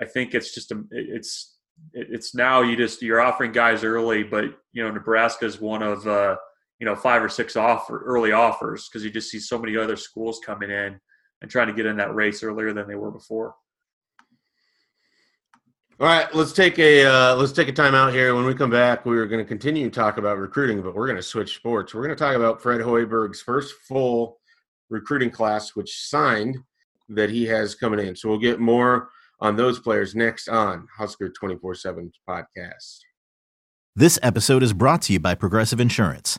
I 0.00 0.04
think 0.04 0.34
it's 0.34 0.54
just 0.54 0.70
a 0.70 0.82
it's 0.90 1.56
it's 1.92 2.34
now 2.34 2.62
you 2.62 2.76
just 2.76 3.02
you're 3.02 3.20
offering 3.20 3.52
guys 3.52 3.84
early, 3.84 4.22
but 4.22 4.44
you 4.72 4.82
know 4.82 4.90
Nebraska 4.90 5.46
is 5.46 5.60
one 5.60 5.82
of 5.82 6.06
uh, 6.06 6.36
you 6.80 6.86
know 6.86 6.96
five 6.96 7.22
or 7.22 7.28
six 7.28 7.54
offer 7.56 8.02
early 8.04 8.32
offers 8.32 8.88
because 8.88 9.04
you 9.04 9.10
just 9.10 9.30
see 9.30 9.38
so 9.38 9.58
many 9.58 9.76
other 9.76 9.96
schools 9.96 10.40
coming 10.44 10.70
in 10.70 10.98
and 11.42 11.50
trying 11.50 11.68
to 11.68 11.72
get 11.72 11.86
in 11.86 11.96
that 11.98 12.14
race 12.14 12.42
earlier 12.42 12.72
than 12.72 12.88
they 12.88 12.94
were 12.94 13.10
before. 13.10 13.54
All 16.00 16.06
right, 16.06 16.34
let's 16.34 16.52
take 16.52 16.78
a 16.78 17.04
uh, 17.04 17.36
let's 17.36 17.52
take 17.52 17.68
a 17.68 17.72
time 17.72 17.94
out 17.94 18.14
here. 18.14 18.34
When 18.34 18.46
we 18.46 18.54
come 18.54 18.70
back, 18.70 19.04
we 19.04 19.18
are 19.18 19.26
going 19.26 19.44
to 19.44 19.48
continue 19.48 19.84
to 19.84 19.94
talk 19.94 20.16
about 20.16 20.38
recruiting, 20.38 20.80
but 20.80 20.94
we're 20.94 21.06
going 21.06 21.16
to 21.16 21.22
switch 21.22 21.56
sports. 21.56 21.94
We're 21.94 22.02
going 22.02 22.16
to 22.16 22.24
talk 22.24 22.34
about 22.34 22.62
Fred 22.62 22.80
Hoiberg's 22.80 23.42
first 23.42 23.74
full 23.86 24.40
recruiting 24.88 25.30
class, 25.30 25.76
which 25.76 26.08
signed 26.08 26.56
that 27.10 27.28
he 27.28 27.44
has 27.46 27.74
coming 27.74 28.00
in. 28.00 28.16
So 28.16 28.30
we'll 28.30 28.38
get 28.38 28.60
more 28.60 29.10
on 29.40 29.56
those 29.56 29.78
players 29.78 30.14
next 30.14 30.48
on 30.48 30.88
Husker 30.96 31.28
twenty 31.28 31.56
four 31.56 31.74
seven 31.74 32.10
podcast. 32.26 33.00
This 33.94 34.18
episode 34.22 34.62
is 34.62 34.72
brought 34.72 35.02
to 35.02 35.12
you 35.12 35.20
by 35.20 35.34
Progressive 35.34 35.80
Insurance. 35.80 36.38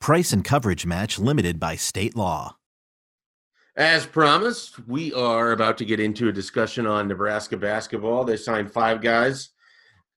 Price 0.00 0.32
and 0.32 0.44
coverage 0.44 0.86
match 0.86 1.18
limited 1.18 1.58
by 1.58 1.76
state 1.76 2.16
law. 2.16 2.56
As 3.76 4.06
promised, 4.06 4.86
we 4.88 5.12
are 5.12 5.52
about 5.52 5.76
to 5.78 5.84
get 5.84 6.00
into 6.00 6.28
a 6.28 6.32
discussion 6.32 6.86
on 6.86 7.08
Nebraska 7.08 7.56
basketball. 7.56 8.24
They 8.24 8.38
signed 8.38 8.72
five 8.72 9.02
guys 9.02 9.50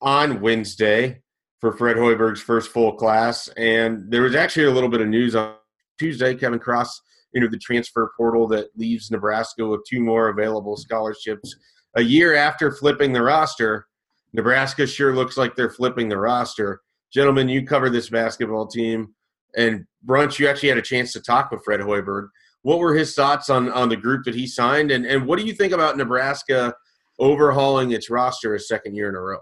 on 0.01 0.39
Wednesday 0.39 1.21
for 1.59 1.73
Fred 1.73 1.97
Hoiberg's 1.97 2.41
first 2.41 2.71
full 2.71 2.93
class. 2.93 3.49
And 3.57 4.09
there 4.09 4.21
was 4.21 4.35
actually 4.35 4.67
a 4.67 4.71
little 4.71 4.89
bit 4.89 5.01
of 5.01 5.07
news 5.09 5.35
on 5.35 5.55
Tuesday. 5.99 6.35
Kevin 6.35 6.59
Cross 6.59 7.01
entered 7.35 7.51
the 7.51 7.57
transfer 7.57 8.11
portal 8.15 8.47
that 8.47 8.69
leaves 8.77 9.11
Nebraska 9.11 9.67
with 9.67 9.81
two 9.85 9.99
more 9.99 10.29
available 10.29 10.77
scholarships. 10.77 11.53
A 11.95 12.01
year 12.01 12.35
after 12.35 12.71
flipping 12.71 13.11
the 13.11 13.21
roster, 13.21 13.87
Nebraska 14.31 14.87
sure 14.87 15.13
looks 15.13 15.35
like 15.35 15.55
they're 15.55 15.69
flipping 15.69 16.07
the 16.07 16.17
roster. 16.17 16.81
Gentlemen, 17.11 17.49
you 17.49 17.65
cover 17.65 17.89
this 17.89 18.09
basketball 18.09 18.67
team. 18.67 19.13
And 19.55 19.85
Bruntz, 20.05 20.39
you 20.39 20.47
actually 20.47 20.69
had 20.69 20.77
a 20.77 20.83
chance 20.83 21.13
to 21.13 21.21
talk 21.21 21.51
with 21.51 21.63
Fred 21.63 21.79
Hoiberg 21.79 22.29
what 22.61 22.79
were 22.79 22.93
his 22.93 23.13
thoughts 23.13 23.49
on 23.49 23.71
on 23.71 23.89
the 23.89 23.95
group 23.95 24.25
that 24.25 24.35
he 24.35 24.47
signed, 24.47 24.91
and 24.91 25.05
and 25.05 25.25
what 25.25 25.39
do 25.39 25.45
you 25.45 25.53
think 25.53 25.73
about 25.73 25.97
Nebraska 25.97 26.73
overhauling 27.17 27.91
its 27.91 28.09
roster 28.09 28.55
a 28.55 28.59
second 28.59 28.95
year 28.95 29.09
in 29.09 29.15
a 29.15 29.19
row? 29.19 29.39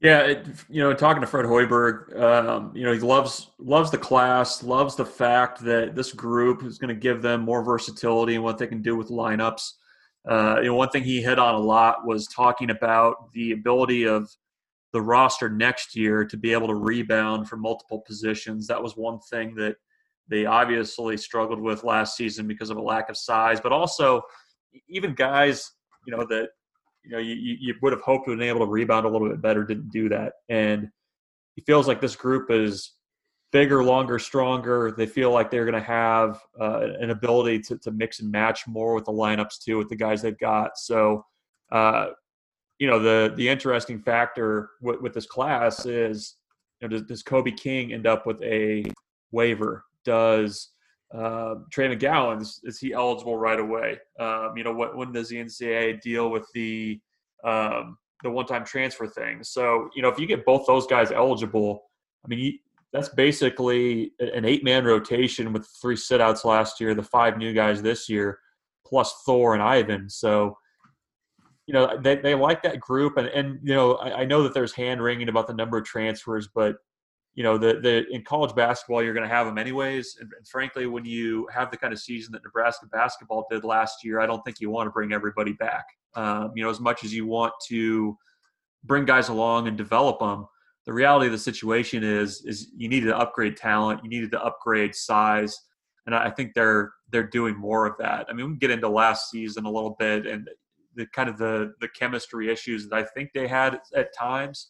Yeah, 0.00 0.20
it, 0.20 0.46
you 0.68 0.82
know, 0.82 0.92
talking 0.92 1.22
to 1.22 1.26
Fred 1.26 1.46
Hoiberg, 1.46 2.20
um, 2.20 2.72
you 2.74 2.84
know, 2.84 2.92
he 2.92 3.00
loves 3.00 3.50
loves 3.58 3.90
the 3.90 3.98
class, 3.98 4.62
loves 4.62 4.96
the 4.96 5.06
fact 5.06 5.60
that 5.64 5.94
this 5.94 6.12
group 6.12 6.62
is 6.62 6.78
going 6.78 6.94
to 6.94 7.00
give 7.00 7.22
them 7.22 7.40
more 7.40 7.62
versatility 7.62 8.34
and 8.34 8.44
what 8.44 8.58
they 8.58 8.66
can 8.66 8.82
do 8.82 8.96
with 8.96 9.08
lineups. 9.08 9.72
Uh, 10.28 10.56
you 10.58 10.66
know, 10.66 10.74
one 10.74 10.88
thing 10.90 11.04
he 11.04 11.22
hit 11.22 11.38
on 11.38 11.54
a 11.54 11.58
lot 11.58 12.06
was 12.06 12.26
talking 12.26 12.70
about 12.70 13.32
the 13.32 13.52
ability 13.52 14.06
of 14.06 14.30
the 14.94 15.02
roster 15.02 15.50
next 15.50 15.96
year 15.96 16.24
to 16.24 16.36
be 16.36 16.52
able 16.52 16.68
to 16.68 16.76
rebound 16.76 17.48
from 17.48 17.60
multiple 17.60 18.00
positions. 18.06 18.68
That 18.68 18.80
was 18.80 18.96
one 18.96 19.18
thing 19.28 19.56
that 19.56 19.74
they 20.28 20.46
obviously 20.46 21.16
struggled 21.16 21.60
with 21.60 21.82
last 21.82 22.16
season 22.16 22.46
because 22.46 22.70
of 22.70 22.76
a 22.76 22.80
lack 22.80 23.10
of 23.10 23.16
size, 23.16 23.60
but 23.60 23.72
also 23.72 24.22
even 24.88 25.12
guys, 25.12 25.68
you 26.06 26.16
know, 26.16 26.24
that 26.30 26.50
you 27.02 27.10
know, 27.10 27.18
you, 27.18 27.34
you 27.34 27.74
would 27.82 27.92
have 27.92 28.02
hoped 28.02 28.26
to 28.26 28.30
have 28.30 28.38
been 28.38 28.48
able 28.48 28.60
to 28.60 28.70
rebound 28.70 29.04
a 29.04 29.08
little 29.08 29.28
bit 29.28 29.42
better, 29.42 29.64
didn't 29.64 29.90
do 29.90 30.08
that. 30.10 30.34
And 30.48 30.88
he 31.56 31.62
feels 31.62 31.88
like 31.88 32.00
this 32.00 32.14
group 32.14 32.52
is 32.52 32.92
bigger, 33.50 33.82
longer, 33.82 34.20
stronger. 34.20 34.94
They 34.96 35.06
feel 35.06 35.32
like 35.32 35.50
they're 35.50 35.68
going 35.68 35.74
to 35.74 35.86
have 35.86 36.40
uh, 36.58 36.86
an 37.00 37.10
ability 37.10 37.60
to, 37.62 37.78
to 37.78 37.90
mix 37.90 38.20
and 38.20 38.30
match 38.30 38.68
more 38.68 38.94
with 38.94 39.06
the 39.06 39.12
lineups 39.12 39.58
too, 39.58 39.76
with 39.76 39.88
the 39.88 39.96
guys 39.96 40.22
they've 40.22 40.38
got. 40.38 40.78
So, 40.78 41.26
uh, 41.72 42.10
you 42.84 42.90
know, 42.90 42.98
the 42.98 43.32
the 43.34 43.48
interesting 43.48 43.98
factor 43.98 44.68
with, 44.82 45.00
with 45.00 45.14
this 45.14 45.24
class 45.24 45.86
is, 45.86 46.34
you 46.78 46.86
know, 46.86 46.98
does, 46.98 47.06
does 47.06 47.22
Kobe 47.22 47.50
King 47.50 47.94
end 47.94 48.06
up 48.06 48.26
with 48.26 48.42
a 48.42 48.84
waiver? 49.32 49.86
Does 50.04 50.68
uh, 51.14 51.54
Trey 51.72 51.96
McGowan 51.96 52.42
is, 52.42 52.60
is, 52.64 52.78
he 52.78 52.92
eligible 52.92 53.38
right 53.38 53.58
away? 53.58 53.96
Um, 54.20 54.52
you 54.54 54.64
know, 54.64 54.74
what 54.74 54.98
when 54.98 55.12
does 55.12 55.30
the 55.30 55.36
NCAA 55.36 56.02
deal 56.02 56.28
with 56.28 56.46
the 56.52 57.00
um, 57.42 57.96
the 58.22 58.28
one 58.28 58.44
time 58.44 58.66
transfer 58.66 59.06
thing? 59.06 59.42
So, 59.42 59.88
you 59.96 60.02
know, 60.02 60.10
if 60.10 60.18
you 60.18 60.26
get 60.26 60.44
both 60.44 60.66
those 60.66 60.86
guys 60.86 61.10
eligible, 61.10 61.84
I 62.22 62.28
mean, 62.28 62.38
you, 62.38 62.52
that's 62.92 63.08
basically 63.08 64.12
an 64.20 64.44
eight 64.44 64.62
man 64.62 64.84
rotation 64.84 65.54
with 65.54 65.66
three 65.80 65.96
sitouts 65.96 66.44
last 66.44 66.82
year, 66.82 66.94
the 66.94 67.02
five 67.02 67.38
new 67.38 67.54
guys 67.54 67.80
this 67.80 68.10
year, 68.10 68.40
plus 68.86 69.22
Thor 69.24 69.54
and 69.54 69.62
Yvan. 69.62 70.10
So, 70.10 70.58
you 71.66 71.74
know, 71.74 71.98
they, 72.00 72.16
they 72.16 72.34
like 72.34 72.62
that 72.62 72.80
group. 72.80 73.16
And, 73.16 73.28
and 73.28 73.58
you 73.62 73.74
know, 73.74 73.94
I, 73.94 74.20
I 74.20 74.24
know 74.24 74.42
that 74.42 74.54
there's 74.54 74.72
hand 74.72 75.02
wringing 75.02 75.28
about 75.28 75.46
the 75.46 75.54
number 75.54 75.78
of 75.78 75.84
transfers, 75.84 76.48
but, 76.54 76.76
you 77.34 77.42
know, 77.42 77.58
the, 77.58 77.80
the 77.80 78.06
in 78.10 78.22
college 78.22 78.54
basketball, 78.54 79.02
you're 79.02 79.14
going 79.14 79.28
to 79.28 79.34
have 79.34 79.46
them 79.46 79.58
anyways. 79.58 80.16
And, 80.20 80.30
and 80.36 80.46
frankly, 80.46 80.86
when 80.86 81.04
you 81.04 81.48
have 81.52 81.70
the 81.70 81.76
kind 81.76 81.92
of 81.92 81.98
season 81.98 82.32
that 82.32 82.44
Nebraska 82.44 82.86
basketball 82.92 83.46
did 83.50 83.64
last 83.64 84.04
year, 84.04 84.20
I 84.20 84.26
don't 84.26 84.42
think 84.44 84.60
you 84.60 84.70
want 84.70 84.86
to 84.86 84.90
bring 84.90 85.12
everybody 85.12 85.52
back. 85.52 85.84
Um, 86.14 86.52
you 86.54 86.62
know, 86.62 86.70
as 86.70 86.80
much 86.80 87.02
as 87.02 87.12
you 87.12 87.26
want 87.26 87.52
to 87.68 88.16
bring 88.84 89.04
guys 89.04 89.28
along 89.28 89.66
and 89.66 89.76
develop 89.76 90.20
them 90.20 90.46
the 90.86 90.92
reality 90.92 91.26
of 91.26 91.32
the 91.32 91.38
situation 91.38 92.04
is 92.04 92.42
is 92.44 92.68
you 92.76 92.88
needed 92.88 93.06
to 93.06 93.16
upgrade 93.16 93.56
talent, 93.56 94.00
you 94.02 94.10
needed 94.10 94.30
to 94.32 94.42
upgrade 94.42 94.94
size, 94.94 95.58
and 96.06 96.14
I 96.14 96.30
think 96.30 96.54
they're 96.54 96.92
they're 97.10 97.26
doing 97.26 97.56
more 97.56 97.86
of 97.86 97.96
that. 97.98 98.26
I 98.28 98.32
mean, 98.32 98.46
we 98.46 98.52
can 98.52 98.58
get 98.58 98.70
into 98.70 98.88
last 98.88 99.30
season 99.30 99.64
a 99.64 99.70
little 99.70 99.96
bit 99.98 100.26
and 100.26 100.48
the 100.96 101.06
kind 101.06 101.28
of 101.28 101.38
the 101.38 101.74
the 101.80 101.88
chemistry 101.88 102.50
issues 102.50 102.88
that 102.88 102.96
I 102.96 103.02
think 103.02 103.30
they 103.34 103.48
had 103.48 103.80
at 103.94 104.16
times, 104.16 104.68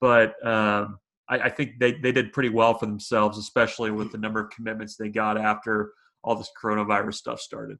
but 0.00 0.34
um, 0.46 0.98
I, 1.28 1.38
I 1.38 1.48
think 1.50 1.78
they 1.78 1.92
they 1.92 2.12
did 2.12 2.32
pretty 2.32 2.50
well 2.50 2.74
for 2.74 2.86
themselves, 2.86 3.38
especially 3.38 3.90
with 3.90 4.12
the 4.12 4.18
number 4.18 4.40
of 4.40 4.50
commitments 4.50 4.96
they 4.96 5.08
got 5.08 5.38
after 5.38 5.92
all 6.22 6.34
this 6.36 6.50
coronavirus 6.62 7.14
stuff 7.14 7.40
started. 7.40 7.78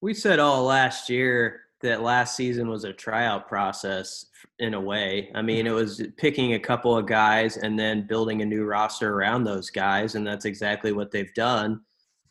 We 0.00 0.14
said 0.14 0.38
all 0.38 0.64
last 0.64 1.10
year 1.10 1.62
that 1.80 2.02
last 2.02 2.36
season 2.36 2.68
was 2.68 2.84
a 2.84 2.92
tryout 2.92 3.48
process 3.48 4.26
in 4.58 4.74
a 4.74 4.80
way. 4.80 5.30
I 5.34 5.42
mean, 5.42 5.66
it 5.66 5.72
was 5.72 6.02
picking 6.16 6.54
a 6.54 6.58
couple 6.58 6.96
of 6.96 7.06
guys 7.06 7.56
and 7.56 7.78
then 7.78 8.06
building 8.06 8.42
a 8.42 8.46
new 8.46 8.64
roster 8.64 9.14
around 9.14 9.44
those 9.44 9.70
guys, 9.70 10.14
and 10.14 10.26
that's 10.26 10.44
exactly 10.44 10.92
what 10.92 11.10
they've 11.10 11.32
done. 11.34 11.80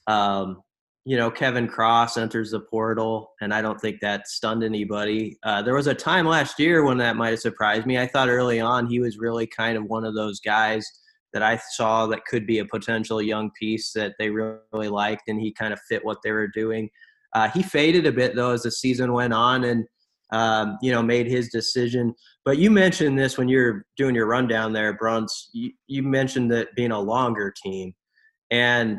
Um, 0.07 0.63
you 1.07 1.15
know, 1.15 1.31
Kevin 1.31 1.69
Cross 1.69 2.17
enters 2.17 2.51
the 2.51 2.59
portal, 2.59 3.31
and 3.39 3.53
I 3.53 3.61
don't 3.61 3.79
think 3.79 4.01
that 4.01 4.27
stunned 4.27 4.61
anybody. 4.61 5.39
Uh, 5.41 5.61
there 5.61 5.73
was 5.73 5.87
a 5.87 5.93
time 5.93 6.25
last 6.25 6.59
year 6.59 6.83
when 6.83 6.97
that 6.97 7.15
might 7.15 7.29
have 7.29 7.39
surprised 7.39 7.85
me. 7.85 7.97
I 7.97 8.07
thought 8.07 8.27
early 8.27 8.59
on 8.59 8.87
he 8.87 8.99
was 8.99 9.17
really 9.17 9.47
kind 9.47 9.77
of 9.77 9.85
one 9.85 10.03
of 10.03 10.15
those 10.15 10.41
guys 10.41 10.85
that 11.31 11.41
I 11.41 11.61
saw 11.71 12.07
that 12.07 12.25
could 12.25 12.45
be 12.45 12.59
a 12.59 12.65
potential 12.65 13.21
young 13.21 13.51
piece 13.57 13.93
that 13.93 14.15
they 14.19 14.29
really 14.29 14.89
liked, 14.89 15.29
and 15.29 15.39
he 15.39 15.53
kind 15.53 15.71
of 15.71 15.79
fit 15.87 16.03
what 16.03 16.17
they 16.25 16.31
were 16.33 16.49
doing. 16.49 16.89
Uh, 17.33 17.49
he 17.51 17.63
faded 17.63 18.05
a 18.05 18.11
bit 18.11 18.35
though 18.35 18.51
as 18.51 18.63
the 18.63 18.71
season 18.71 19.13
went 19.13 19.31
on, 19.31 19.63
and 19.63 19.85
um, 20.33 20.77
you 20.81 20.91
know 20.91 21.01
made 21.01 21.27
his 21.27 21.47
decision. 21.47 22.13
But 22.43 22.57
you 22.57 22.69
mentioned 22.69 23.17
this 23.17 23.37
when 23.37 23.47
you're 23.47 23.85
doing 23.95 24.13
your 24.13 24.27
rundown 24.27 24.73
there, 24.73 24.97
Bruntz. 24.97 25.45
You, 25.53 25.71
you 25.87 26.03
mentioned 26.03 26.51
that 26.51 26.75
being 26.75 26.91
a 26.91 26.99
longer 26.99 27.53
team, 27.63 27.93
and 28.51 28.97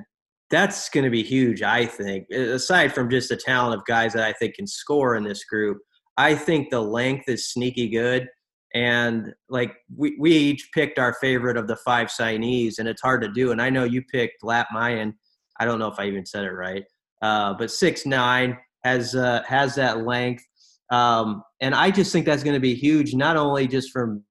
that's 0.51 0.89
going 0.89 1.05
to 1.05 1.11
be 1.11 1.23
huge. 1.23 1.63
I 1.63 1.87
think, 1.87 2.31
aside 2.31 2.95
from 2.95 3.11
just 3.11 3.29
the 3.29 3.37
talent 3.37 3.79
of 3.79 3.87
guys 3.87 4.13
that 4.15 4.25
I 4.25 4.33
think 4.33 4.55
can 4.55 4.67
score 4.67 5.17
in 5.17 5.25
this 5.25 5.45
group, 5.45 5.79
I 6.17 6.35
think 6.35 6.71
the 6.71 6.81
length 6.81 7.29
is 7.29 7.51
sneaky 7.51 7.89
good. 7.89 8.29
And 8.75 9.33
like 9.49 9.73
we, 9.97 10.17
we 10.19 10.33
each 10.33 10.69
picked 10.75 10.99
our 10.99 11.15
favorite 11.21 11.57
of 11.57 11.69
the 11.69 11.77
five 11.77 12.09
signees, 12.09 12.79
and 12.79 12.89
it's 12.89 13.03
hard 13.03 13.23
to 13.23 13.29
do. 13.29 13.53
And 13.53 13.63
I 13.63 13.71
know 13.71 13.85
you 13.85 14.03
picked 14.03 14.43
Lat 14.43 14.67
Mayen. 14.73 15.15
I 15.61 15.65
don't 15.65 15.79
know 15.79 15.89
if 15.89 15.99
I 15.99 16.07
even 16.07 16.27
said 16.27 16.45
it 16.45 16.51
right 16.51 16.85
uh, 17.23 17.55
but 17.55 17.71
six 17.71 18.07
nine 18.07 18.57
has 18.85 19.15
uh, 19.15 19.43
has 19.47 19.75
that 19.75 20.05
length, 20.05 20.45
um, 20.91 21.43
and 21.61 21.75
I 21.75 21.91
just 21.91 22.13
think 22.13 22.27
that's 22.27 22.43
going 22.43 22.55
to 22.55 22.61
be 22.61 22.75
huge. 22.75 23.15
Not 23.15 23.37
only 23.37 23.67
just 23.67 23.91
from 23.91 24.25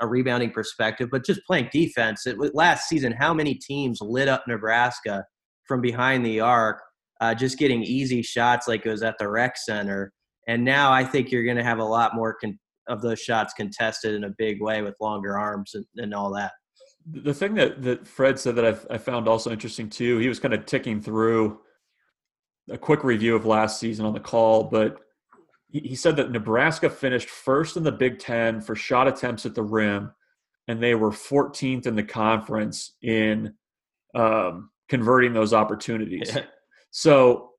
a 0.00 0.06
rebounding 0.06 0.50
perspective, 0.50 1.08
but 1.10 1.24
just 1.24 1.40
playing 1.46 1.68
defense. 1.72 2.26
It, 2.26 2.36
last 2.54 2.88
season, 2.88 3.12
how 3.12 3.34
many 3.34 3.54
teams 3.54 3.98
lit 4.00 4.28
up 4.28 4.44
Nebraska 4.48 5.24
from 5.70 5.80
behind 5.80 6.26
the 6.26 6.40
arc, 6.40 6.82
uh, 7.20 7.32
just 7.32 7.56
getting 7.56 7.84
easy 7.84 8.22
shots 8.22 8.66
like 8.66 8.84
it 8.84 8.90
was 8.90 9.04
at 9.04 9.16
the 9.18 9.28
rec 9.28 9.56
center. 9.56 10.12
And 10.48 10.64
now 10.64 10.92
I 10.92 11.04
think 11.04 11.30
you're 11.30 11.44
going 11.44 11.58
to 11.58 11.62
have 11.62 11.78
a 11.78 11.84
lot 11.84 12.16
more 12.16 12.36
con- 12.40 12.58
of 12.88 13.02
those 13.02 13.20
shots 13.20 13.54
contested 13.54 14.16
in 14.16 14.24
a 14.24 14.34
big 14.36 14.60
way 14.60 14.82
with 14.82 14.96
longer 15.00 15.38
arms 15.38 15.74
and, 15.74 15.86
and 15.96 16.12
all 16.12 16.34
that. 16.34 16.50
The 17.06 17.32
thing 17.32 17.54
that, 17.54 17.82
that 17.82 18.04
Fred 18.04 18.36
said 18.40 18.56
that 18.56 18.66
I, 18.90 18.94
I 18.94 18.98
found 18.98 19.28
also 19.28 19.52
interesting 19.52 19.88
too, 19.88 20.18
he 20.18 20.26
was 20.26 20.40
kind 20.40 20.52
of 20.52 20.66
ticking 20.66 21.00
through 21.00 21.60
a 22.68 22.76
quick 22.76 23.04
review 23.04 23.36
of 23.36 23.46
last 23.46 23.78
season 23.78 24.04
on 24.04 24.12
the 24.12 24.18
call, 24.18 24.64
but 24.64 24.98
he 25.68 25.94
said 25.94 26.16
that 26.16 26.32
Nebraska 26.32 26.90
finished 26.90 27.28
first 27.28 27.76
in 27.76 27.84
the 27.84 27.92
Big 27.92 28.18
Ten 28.18 28.60
for 28.60 28.74
shot 28.74 29.06
attempts 29.06 29.46
at 29.46 29.54
the 29.54 29.62
rim, 29.62 30.10
and 30.66 30.82
they 30.82 30.96
were 30.96 31.12
14th 31.12 31.86
in 31.86 31.94
the 31.94 32.02
conference 32.02 32.96
in 33.02 33.54
um, 34.16 34.69
converting 34.90 35.32
those 35.32 35.54
opportunities. 35.54 36.36
so, 36.90 37.52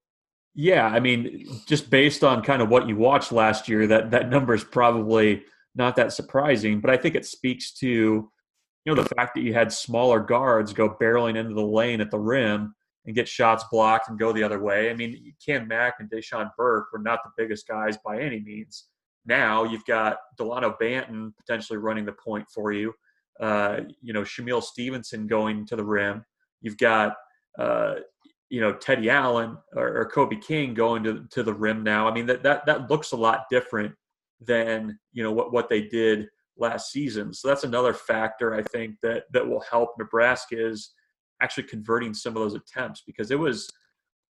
yeah, 0.54 0.86
I 0.86 1.00
mean, 1.00 1.48
just 1.66 1.90
based 1.90 2.24
on 2.24 2.44
kind 2.44 2.62
of 2.62 2.70
what 2.70 2.88
you 2.88 2.98
watched 2.98 3.32
last 3.32 3.68
year, 3.68 3.88
that 3.88 4.12
that 4.12 4.30
number 4.30 4.54
is 4.54 4.64
probably 4.64 5.44
not 5.74 5.96
that 5.96 6.14
surprising. 6.14 6.82
But 6.82 6.92
I 6.92 6.98
think 6.98 7.16
it 7.16 7.26
speaks 7.26 7.74
to 7.76 7.88
you 7.88 8.96
know 8.96 9.02
the 9.02 9.16
fact 9.16 9.36
that 9.36 9.42
you 9.42 9.54
had 9.54 9.72
smaller 9.72 10.20
guards 10.20 10.74
go 10.74 10.90
barreling 11.02 11.38
into 11.38 11.54
the 11.54 11.66
lane 11.66 12.02
at 12.02 12.12
the 12.12 12.20
rim 12.20 12.76
and 13.06 13.16
get 13.16 13.28
shots 13.28 13.64
blocked 13.72 14.10
and 14.10 14.20
go 14.20 14.32
the 14.32 14.44
other 14.44 14.62
way. 14.62 14.92
I 14.92 14.94
mean, 14.94 15.34
Cam 15.44 15.68
Mack 15.68 15.96
and 16.00 16.10
Dachon 16.10 16.52
Burke 16.58 16.92
were 16.92 17.00
not 17.00 17.20
the 17.24 17.32
biggest 17.36 17.68
guys 17.68 17.98
by 18.06 18.20
any 18.22 18.40
means. 18.40 18.86
Now 19.26 19.64
you've 19.64 19.86
got 19.86 20.18
Delano 20.38 20.76
Banton 20.82 21.34
potentially 21.38 21.78
running 21.78 22.06
the 22.06 22.14
point 22.14 22.46
for 22.54 22.72
you. 22.72 22.94
Uh, 23.40 23.82
you 24.02 24.14
know, 24.14 24.22
Shamiel 24.22 24.62
Stevenson 24.62 25.26
going 25.28 25.66
to 25.68 25.76
the 25.76 25.86
rim. 25.86 26.24
You've 26.62 26.78
got, 26.78 27.16
uh, 27.60 27.96
you 28.50 28.62
know, 28.62 28.74
Teddy 28.74 29.10
Allen 29.10 29.58
or, 29.76 30.02
or, 30.02 30.06
Kobe 30.06 30.36
King 30.36 30.74
going 30.74 31.04
to, 31.04 31.26
to 31.32 31.44
the 31.44 31.54
rim 31.54 31.84
now. 31.84 32.08
I 32.08 32.14
mean, 32.14 32.26
that, 32.28 32.44
that, 32.44 32.66
that 32.66 32.90
looks 32.90 33.12
a 33.14 33.18
lot 33.18 33.46
different 33.50 33.94
than, 34.40 35.00
you 35.14 35.24
know, 35.24 35.32
what, 35.32 35.54
what 35.54 35.70
they 35.70 35.84
did 35.84 36.28
last 36.58 36.92
season. 36.92 37.34
So 37.34 37.48
that's 37.48 37.64
another 37.64 37.94
factor 37.94 38.54
I 38.54 38.62
think 38.62 38.96
that, 39.04 39.24
that 39.32 39.48
will 39.48 39.62
help 39.62 39.92
Nebraska 39.98 40.56
is– 40.68 40.94
actually 41.42 41.64
converting 41.64 42.14
some 42.14 42.36
of 42.36 42.42
those 42.42 42.54
attempts 42.54 43.02
because 43.06 43.32
it 43.32 43.40
was 43.40 43.70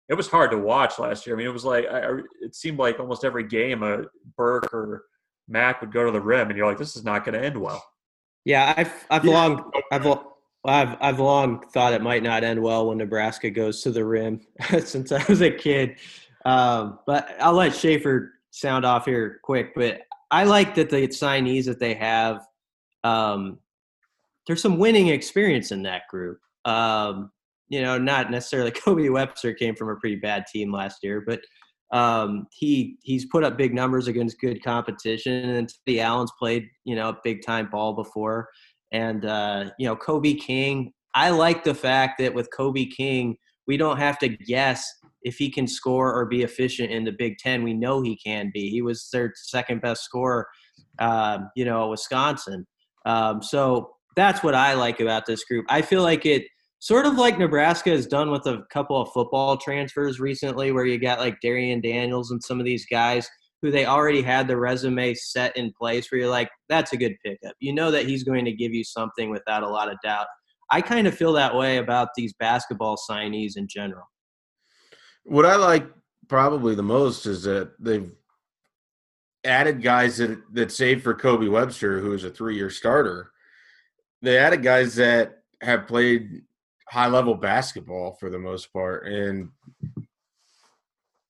it 0.08 0.14
was 0.14 0.28
hard 0.28 0.50
to 0.50 0.58
watch 0.58 0.98
last 0.98 1.26
year. 1.26 1.36
I 1.36 1.38
mean, 1.38 1.46
it 1.46 1.52
was 1.52 1.64
like 1.64 1.86
I, 1.86 2.18
it 2.40 2.54
seemed 2.54 2.78
like 2.78 2.98
almost 2.98 3.24
every 3.24 3.44
game 3.44 3.82
a 3.82 4.04
Burke 4.36 4.72
or 4.72 5.04
Mack 5.48 5.80
would 5.80 5.92
go 5.92 6.04
to 6.04 6.10
the 6.10 6.20
rim, 6.20 6.48
and 6.48 6.56
you're 6.56 6.66
like, 6.66 6.78
this 6.78 6.96
is 6.96 7.04
not 7.04 7.24
going 7.24 7.38
to 7.38 7.44
end 7.44 7.60
well. 7.60 7.84
Yeah, 8.44 8.72
I've 8.76 9.06
I've 9.10 9.24
yeah. 9.24 9.32
long 9.32 9.70
I've 9.92 10.06
I've 10.64 10.96
I've 11.00 11.20
long 11.20 11.62
thought 11.72 11.94
it 11.94 12.02
might 12.02 12.22
not 12.22 12.44
end 12.44 12.62
well 12.62 12.88
when 12.88 12.98
Nebraska 12.98 13.50
goes 13.50 13.82
to 13.82 13.90
the 13.90 14.04
rim 14.04 14.40
since 14.84 15.10
I 15.12 15.24
was 15.28 15.40
a 15.40 15.50
kid. 15.50 15.96
Um, 16.44 16.98
but 17.06 17.34
I'll 17.40 17.54
let 17.54 17.74
Schaefer 17.74 18.34
sound 18.50 18.84
off 18.84 19.06
here 19.06 19.40
quick. 19.42 19.74
But 19.74 20.02
I 20.30 20.44
like 20.44 20.74
that 20.74 20.90
the 20.90 21.08
signees 21.08 21.64
that 21.64 21.80
they 21.80 21.94
have. 21.94 22.46
Um, 23.04 23.58
there's 24.46 24.62
some 24.62 24.78
winning 24.78 25.08
experience 25.08 25.70
in 25.70 25.82
that 25.82 26.02
group. 26.08 26.38
Um, 26.64 27.30
you 27.68 27.80
know, 27.82 27.98
not 27.98 28.30
necessarily 28.30 28.70
Kobe 28.84 29.08
Webster 29.08 29.54
came 29.54 29.74
from 29.74 29.88
a 29.88 29.96
pretty 29.96 30.16
bad 30.16 30.44
team 30.46 30.72
last 30.72 30.98
year, 31.02 31.22
but 31.26 31.40
um, 31.92 32.46
he 32.52 32.98
he's 33.02 33.24
put 33.26 33.42
up 33.42 33.56
big 33.56 33.74
numbers 33.74 34.06
against 34.08 34.40
good 34.40 34.62
competition. 34.62 35.50
And 35.50 35.72
the 35.86 36.00
Allen's 36.00 36.32
played 36.38 36.68
you 36.84 36.94
know 36.94 37.16
big 37.24 37.44
time 37.44 37.68
ball 37.70 37.94
before, 37.94 38.48
and 38.92 39.24
uh, 39.24 39.70
you 39.78 39.86
know 39.86 39.96
Kobe 39.96 40.34
King. 40.34 40.92
I 41.14 41.30
like 41.30 41.64
the 41.64 41.74
fact 41.74 42.18
that 42.18 42.34
with 42.34 42.48
Kobe 42.56 42.86
King, 42.86 43.36
we 43.66 43.76
don't 43.76 43.98
have 43.98 44.18
to 44.20 44.28
guess 44.28 44.88
if 45.22 45.36
he 45.36 45.50
can 45.50 45.66
score 45.66 46.14
or 46.14 46.26
be 46.26 46.42
efficient 46.42 46.90
in 46.90 47.04
the 47.04 47.12
Big 47.12 47.38
Ten. 47.38 47.62
We 47.62 47.74
know 47.74 48.00
he 48.00 48.16
can 48.16 48.50
be. 48.52 48.70
He 48.70 48.82
was 48.82 49.08
their 49.12 49.32
second 49.36 49.80
best 49.80 50.04
scorer, 50.04 50.46
um, 50.98 51.50
you 51.56 51.64
know, 51.64 51.88
Wisconsin. 51.88 52.66
Um, 53.06 53.42
so 53.42 53.90
that's 54.16 54.42
what 54.42 54.54
I 54.54 54.74
like 54.74 55.00
about 55.00 55.26
this 55.26 55.44
group. 55.44 55.66
I 55.68 55.82
feel 55.82 56.02
like 56.02 56.26
it 56.26 56.44
sort 56.78 57.06
of 57.06 57.14
like 57.14 57.38
Nebraska 57.38 57.90
has 57.90 58.06
done 58.06 58.30
with 58.30 58.46
a 58.46 58.62
couple 58.72 59.00
of 59.00 59.12
football 59.12 59.56
transfers 59.56 60.20
recently, 60.20 60.72
where 60.72 60.86
you 60.86 60.98
got 60.98 61.18
like 61.18 61.40
Darian 61.40 61.80
Daniels 61.80 62.30
and 62.30 62.42
some 62.42 62.58
of 62.58 62.64
these 62.64 62.86
guys 62.86 63.28
who 63.62 63.70
they 63.70 63.84
already 63.84 64.22
had 64.22 64.48
the 64.48 64.56
resume 64.56 65.14
set 65.14 65.56
in 65.56 65.72
place 65.72 66.10
where 66.10 66.20
you're 66.20 66.30
like, 66.30 66.50
that's 66.68 66.92
a 66.92 66.96
good 66.96 67.14
pickup. 67.24 67.54
You 67.60 67.74
know 67.74 67.90
that 67.90 68.06
he's 68.06 68.24
going 68.24 68.44
to 68.46 68.52
give 68.52 68.72
you 68.72 68.84
something 68.84 69.30
without 69.30 69.62
a 69.62 69.68
lot 69.68 69.90
of 69.90 69.98
doubt. 70.02 70.26
I 70.70 70.80
kind 70.80 71.06
of 71.06 71.14
feel 71.14 71.32
that 71.34 71.54
way 71.54 71.78
about 71.78 72.08
these 72.16 72.32
basketball 72.34 72.96
signees 72.96 73.56
in 73.56 73.66
general. 73.68 74.04
What 75.24 75.44
I 75.44 75.56
like 75.56 75.86
probably 76.28 76.74
the 76.74 76.82
most 76.82 77.26
is 77.26 77.42
that 77.42 77.72
they've 77.78 78.10
added 79.44 79.82
guys 79.82 80.18
that 80.18 80.38
that 80.54 80.70
saved 80.70 81.02
for 81.02 81.14
Kobe 81.14 81.48
Webster, 81.48 81.98
who 82.00 82.12
is 82.12 82.24
a 82.24 82.30
three 82.30 82.56
year 82.56 82.70
starter. 82.70 83.30
They 84.22 84.38
added 84.38 84.62
guys 84.62 84.94
that 84.96 85.42
have 85.62 85.86
played 85.86 86.42
high 86.88 87.08
level 87.08 87.34
basketball 87.34 88.16
for 88.18 88.30
the 88.30 88.38
most 88.38 88.72
part, 88.72 89.06
and 89.06 89.50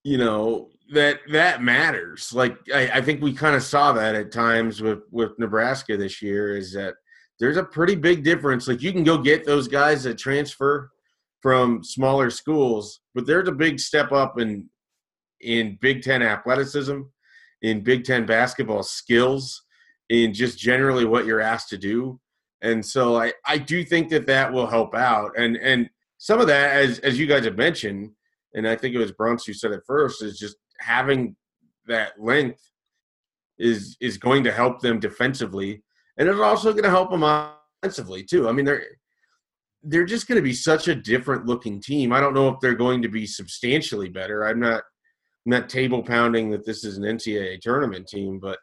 you 0.04 0.18
know 0.18 0.69
that 0.92 1.20
that 1.30 1.62
matters. 1.62 2.32
Like 2.32 2.58
I, 2.74 2.90
I 2.94 3.00
think 3.00 3.22
we 3.22 3.32
kind 3.32 3.56
of 3.56 3.62
saw 3.62 3.92
that 3.92 4.14
at 4.14 4.32
times 4.32 4.80
with 4.80 5.00
with 5.10 5.38
Nebraska 5.38 5.96
this 5.96 6.20
year. 6.20 6.56
Is 6.56 6.72
that 6.72 6.94
there's 7.38 7.56
a 7.56 7.64
pretty 7.64 7.94
big 7.94 8.22
difference. 8.22 8.68
Like 8.68 8.82
you 8.82 8.92
can 8.92 9.04
go 9.04 9.18
get 9.18 9.46
those 9.46 9.68
guys 9.68 10.02
that 10.04 10.18
transfer 10.18 10.90
from 11.40 11.82
smaller 11.82 12.28
schools, 12.28 13.00
but 13.14 13.26
there's 13.26 13.48
a 13.48 13.52
big 13.52 13.80
step 13.80 14.12
up 14.12 14.38
in 14.38 14.68
in 15.40 15.78
Big 15.80 16.02
Ten 16.02 16.22
athleticism, 16.22 17.00
in 17.62 17.80
Big 17.80 18.04
Ten 18.04 18.26
basketball 18.26 18.82
skills, 18.82 19.62
in 20.10 20.34
just 20.34 20.58
generally 20.58 21.04
what 21.04 21.24
you're 21.24 21.40
asked 21.40 21.70
to 21.70 21.78
do. 21.78 22.20
And 22.62 22.84
so 22.84 23.16
I, 23.16 23.32
I 23.46 23.56
do 23.56 23.82
think 23.84 24.10
that 24.10 24.26
that 24.26 24.52
will 24.52 24.66
help 24.66 24.94
out. 24.94 25.32
And 25.38 25.56
and 25.56 25.88
some 26.18 26.40
of 26.40 26.46
that, 26.48 26.76
as 26.76 26.98
as 26.98 27.18
you 27.18 27.26
guys 27.26 27.44
have 27.44 27.56
mentioned, 27.56 28.10
and 28.54 28.68
I 28.68 28.76
think 28.76 28.94
it 28.94 28.98
was 28.98 29.12
Bruntz 29.12 29.46
who 29.46 29.54
said 29.54 29.70
it 29.70 29.80
first, 29.86 30.22
is 30.22 30.38
just 30.38 30.56
having 30.80 31.36
that 31.86 32.12
length 32.20 32.60
is 33.58 33.96
is 34.00 34.16
going 34.16 34.44
to 34.44 34.52
help 34.52 34.80
them 34.80 34.98
defensively, 34.98 35.82
and 36.16 36.28
it's 36.28 36.40
also 36.40 36.72
going 36.72 36.84
to 36.84 36.90
help 36.90 37.10
them 37.10 37.22
offensively 37.22 38.22
too. 38.22 38.48
I 38.48 38.52
mean, 38.52 38.64
they're 38.64 38.86
they're 39.82 40.04
just 40.04 40.28
going 40.28 40.36
to 40.36 40.42
be 40.42 40.52
such 40.52 40.88
a 40.88 40.94
different 40.94 41.46
looking 41.46 41.80
team. 41.80 42.12
I 42.12 42.20
don't 42.20 42.34
know 42.34 42.48
if 42.48 42.60
they're 42.60 42.74
going 42.74 43.02
to 43.02 43.08
be 43.08 43.26
substantially 43.26 44.08
better. 44.08 44.46
I'm 44.46 44.60
not 44.60 44.82
I'm 45.46 45.50
not 45.50 45.68
table 45.68 46.02
pounding 46.02 46.50
that 46.50 46.66
this 46.66 46.84
is 46.84 46.98
an 46.98 47.04
NCAA 47.04 47.60
tournament 47.60 48.06
team, 48.06 48.38
but 48.40 48.58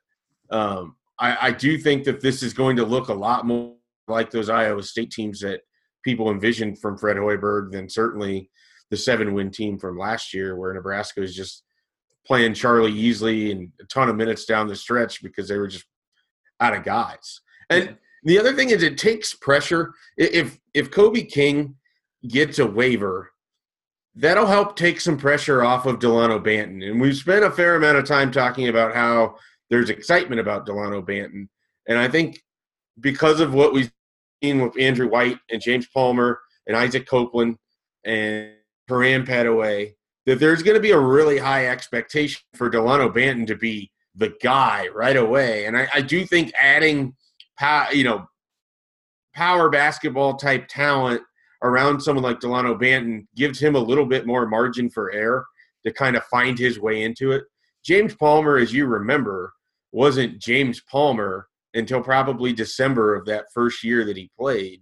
um, 0.52 0.96
I, 1.20 1.48
I 1.48 1.52
do 1.52 1.78
think 1.78 2.04
that 2.04 2.22
this 2.22 2.44
is 2.44 2.54
going 2.54 2.76
to 2.78 2.86
look 2.86 3.10
a 3.10 3.14
lot 3.14 3.46
more 3.46 3.74
like 4.08 4.30
those 4.30 4.50
Iowa 4.50 4.84
State 4.84 5.12
teams 5.12 5.40
that 5.42 5.62
people 6.04 6.30
envisioned 6.30 6.80
from 6.80 6.98
Fred 6.98 7.18
Hoiberg 7.18 7.72
than 7.72 7.90
certainly 7.90 8.50
the 8.92 8.98
seven 8.98 9.34
win 9.34 9.52
team 9.52 9.78
from 9.78 9.98
last 9.98 10.34
year, 10.34 10.56
where 10.56 10.74
Nebraska 10.74 11.22
was 11.22 11.36
just 11.36 11.64
playing 12.28 12.54
Charlie 12.54 12.94
Easley 12.94 13.52
and 13.52 13.72
a 13.80 13.86
ton 13.86 14.10
of 14.10 14.16
minutes 14.16 14.46
down 14.46 14.68
the 14.68 14.76
stretch 14.76 15.24
because 15.24 15.48
they 15.48 15.58
were 15.58 15.68
just 15.68 15.86
out 16.60 16.76
of 16.76 16.84
guys. 16.84 17.42
And 17.70 17.98
the 18.24 18.38
other 18.40 18.54
thing 18.54 18.70
is, 18.70 18.84
it 18.84 18.98
takes 18.98 19.34
pressure. 19.34 19.94
If 20.18 20.60
if 20.74 20.92
Kobe 20.92 21.24
King 21.24 21.76
gets 22.28 22.60
a 22.60 22.66
waiver, 22.66 23.32
that'll 24.16 24.48
help 24.48 24.76
take 24.76 25.00
some 25.00 25.18
pressure 25.18 25.64
off 25.64 25.86
of 25.86 26.00
Delano 26.00 26.40
Banton. 26.40 26.90
And 26.90 27.00
we've 27.00 27.16
spent 27.16 27.46
a 27.46 27.52
fair 27.52 27.76
amount 27.76 27.98
of 27.98 28.06
time 28.06 28.32
talking 28.32 28.68
about 28.68 28.94
how 28.94 29.38
there's 29.70 29.90
excitement 29.90 30.42
about 30.42 30.66
Delano 30.66 31.02
Banton, 31.02 31.48
and 31.88 31.98
I 31.98 32.08
think 32.08 32.42
because 33.00 33.40
of 33.40 33.54
what 33.54 33.74
we've 33.74 33.92
seen 34.44 34.62
with 34.62 34.80
Andrew 34.80 35.10
White 35.10 35.40
and 35.50 35.62
James 35.62 35.88
Palmer 35.88 36.40
and 36.68 36.76
Isaac 36.76 37.08
Copeland 37.08 37.58
and 38.04 38.52
Terran 38.88 39.26
Petteway, 39.26 39.94
that 40.28 40.40
there's 40.40 40.62
going 40.62 40.76
to 40.76 40.82
be 40.82 40.92
a 40.92 41.00
really 41.00 41.38
high 41.38 41.68
expectation 41.68 42.42
for 42.54 42.70
Delano 42.70 43.10
Banton 43.10 43.48
to 43.48 43.56
be 43.56 43.90
the 44.14 44.36
guy 44.44 44.88
right 44.94 45.16
away. 45.16 45.66
And 45.66 45.78
I, 45.78 45.88
I 45.94 46.02
do 46.02 46.26
think 46.26 46.52
adding, 46.60 47.16
pow, 47.58 47.88
you 47.92 48.04
know, 48.04 48.28
power 49.34 49.70
basketball 49.70 50.36
type 50.36 50.68
talent 50.68 51.22
around 51.64 52.02
someone 52.02 52.24
like 52.24 52.42
Delano 52.42 52.78
Banton 52.78 53.26
gives 53.36 53.58
him 53.58 53.76
a 53.76 53.80
little 53.80 54.06
bit 54.06 54.28
more 54.28 54.46
margin 54.46 54.90
for 54.90 55.12
error 55.14 55.46
to 55.86 55.94
kind 55.94 56.18
of 56.18 56.24
find 56.26 56.60
his 56.60 56.78
way 56.78 57.04
into 57.04 57.32
it. 57.32 57.46
James 57.86 58.14
Palmer, 58.14 58.58
as 58.58 58.74
you 58.74 58.86
remember, 58.86 59.54
wasn't 59.94 60.40
James 60.40 60.82
Palmer 60.92 61.48
until 61.74 62.02
probably 62.02 62.52
December 62.52 63.16
of 63.16 63.26
that 63.28 63.46
first 63.54 63.82
year 63.82 64.04
that 64.04 64.18
he 64.18 64.30
played. 64.38 64.82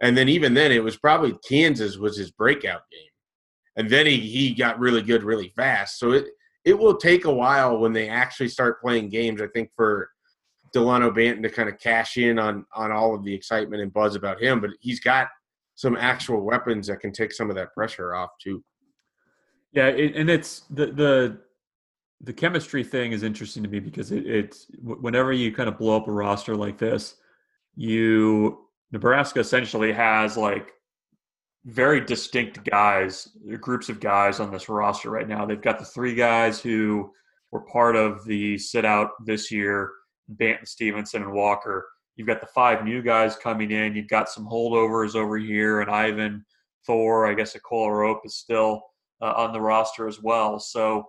And 0.00 0.16
then 0.16 0.28
even 0.28 0.54
then 0.54 0.70
it 0.70 0.84
was 0.84 0.96
probably 0.96 1.36
Kansas 1.48 1.96
was 1.96 2.16
his 2.16 2.30
breakout 2.30 2.82
game. 2.92 3.10
And 3.76 3.90
then 3.90 4.06
he, 4.06 4.18
he 4.18 4.54
got 4.54 4.78
really 4.78 5.02
good 5.02 5.22
really 5.22 5.52
fast. 5.56 5.98
So 5.98 6.12
it 6.12 6.26
it 6.64 6.78
will 6.78 6.96
take 6.96 7.26
a 7.26 7.32
while 7.32 7.78
when 7.78 7.92
they 7.92 8.08
actually 8.08 8.48
start 8.48 8.80
playing 8.80 9.10
games, 9.10 9.42
I 9.42 9.48
think, 9.48 9.70
for 9.76 10.08
Delano 10.72 11.10
Banton 11.10 11.42
to 11.42 11.50
kind 11.50 11.68
of 11.68 11.78
cash 11.78 12.16
in 12.16 12.38
on 12.38 12.64
on 12.74 12.90
all 12.90 13.14
of 13.14 13.24
the 13.24 13.34
excitement 13.34 13.82
and 13.82 13.92
buzz 13.92 14.16
about 14.16 14.42
him. 14.42 14.60
But 14.60 14.70
he's 14.80 15.00
got 15.00 15.28
some 15.74 15.96
actual 15.96 16.42
weapons 16.42 16.86
that 16.86 17.00
can 17.00 17.12
take 17.12 17.32
some 17.32 17.50
of 17.50 17.56
that 17.56 17.72
pressure 17.74 18.14
off 18.14 18.30
too. 18.40 18.62
Yeah, 19.72 19.88
it, 19.88 20.16
and 20.16 20.30
it's 20.30 20.60
the 20.70 20.86
the 20.86 21.38
the 22.20 22.32
chemistry 22.32 22.82
thing 22.82 23.12
is 23.12 23.22
interesting 23.22 23.62
to 23.62 23.68
me 23.68 23.80
because 23.80 24.10
it, 24.10 24.26
it's 24.26 24.66
whenever 24.82 25.32
you 25.32 25.52
kind 25.52 25.68
of 25.68 25.78
blow 25.78 25.96
up 25.96 26.08
a 26.08 26.12
roster 26.12 26.56
like 26.56 26.78
this, 26.78 27.16
you 27.76 28.66
Nebraska 28.92 29.40
essentially 29.40 29.92
has 29.92 30.36
like 30.36 30.72
very 31.64 32.04
distinct 32.04 32.62
guys, 32.64 33.28
groups 33.60 33.88
of 33.88 34.00
guys 34.00 34.38
on 34.38 34.52
this 34.52 34.68
roster 34.68 35.10
right 35.10 35.28
now. 35.28 35.46
They've 35.46 35.60
got 35.60 35.78
the 35.78 35.84
three 35.84 36.14
guys 36.14 36.60
who 36.60 37.10
were 37.52 37.62
part 37.62 37.96
of 37.96 38.24
the 38.26 38.58
sit 38.58 38.84
out 38.84 39.10
this 39.24 39.50
year, 39.50 39.90
Banton, 40.36 40.68
Stevenson, 40.68 41.22
and 41.22 41.32
Walker. 41.32 41.88
You've 42.16 42.28
got 42.28 42.40
the 42.40 42.46
five 42.48 42.84
new 42.84 43.02
guys 43.02 43.36
coming 43.36 43.70
in. 43.70 43.94
You've 43.94 44.08
got 44.08 44.28
some 44.28 44.46
holdovers 44.46 45.14
over 45.14 45.38
here, 45.38 45.80
and 45.80 45.90
Yvan 45.90 46.44
Thor. 46.86 47.26
I 47.26 47.34
guess 47.34 47.56
Akol 47.56 47.88
Arop 47.88 48.20
is 48.24 48.36
still 48.36 48.82
uh, 49.22 49.32
on 49.36 49.52
the 49.52 49.60
roster 49.60 50.06
as 50.06 50.22
well. 50.22 50.60
So, 50.60 51.04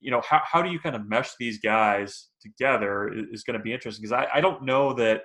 you 0.00 0.10
know, 0.10 0.20
how 0.28 0.42
how 0.44 0.62
do 0.62 0.70
you 0.70 0.80
kind 0.80 0.96
of 0.96 1.08
mesh 1.08 1.30
these 1.38 1.60
guys 1.60 2.28
together 2.42 3.12
is, 3.12 3.26
is 3.32 3.44
going 3.44 3.58
to 3.58 3.62
be 3.62 3.72
interesting 3.72 4.02
because 4.02 4.12
I, 4.12 4.38
I 4.38 4.40
don't 4.40 4.64
know 4.64 4.92
that. 4.94 5.22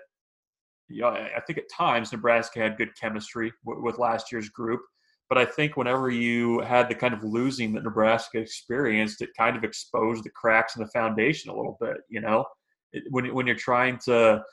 You 0.92 1.02
know, 1.02 1.10
I 1.10 1.40
think 1.46 1.60
at 1.60 1.70
times 1.70 2.12
Nebraska 2.12 2.60
had 2.60 2.78
good 2.78 2.96
chemistry 3.00 3.52
w- 3.66 3.84
with 3.84 3.98
last 3.98 4.32
year's 4.32 4.50
group, 4.50 4.82
but 5.30 5.38
I 5.38 5.46
think 5.46 5.78
whenever 5.78 6.10
you 6.10 6.60
had 6.62 6.90
the 6.90 6.96
kind 6.96 7.14
of 7.14 7.24
losing 7.24 7.74
that 7.74 7.84
Nebraska 7.84 8.40
experienced, 8.40 9.22
it 9.22 9.30
kind 9.38 9.56
of 9.56 9.64
exposed 9.64 10.24
the 10.24 10.30
cracks 10.30 10.76
in 10.76 10.84
the 10.84 10.90
foundation 10.90 11.52
a 11.52 11.56
little 11.56 11.78
bit. 11.80 11.98
You 12.10 12.22
know, 12.22 12.46
it, 12.94 13.04
when 13.10 13.34
when 13.34 13.48
you're 13.48 13.56
trying 13.56 13.98
to 14.06 14.44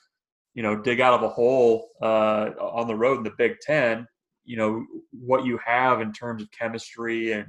you 0.59 0.63
know, 0.63 0.75
dig 0.75 1.01
out 1.01 1.15
of 1.15 1.23
a 1.23 1.29
hole 1.29 1.91
uh, 2.03 2.51
on 2.61 2.89
the 2.89 2.95
road 2.95 3.19
in 3.19 3.23
the 3.23 3.33
Big 3.39 3.61
Ten, 3.61 4.05
you 4.45 4.57
know, 4.57 4.85
what 5.13 5.45
you 5.45 5.57
have 5.65 6.01
in 6.01 6.13
terms 6.13 6.43
of 6.43 6.51
chemistry 6.51 7.31
and 7.31 7.47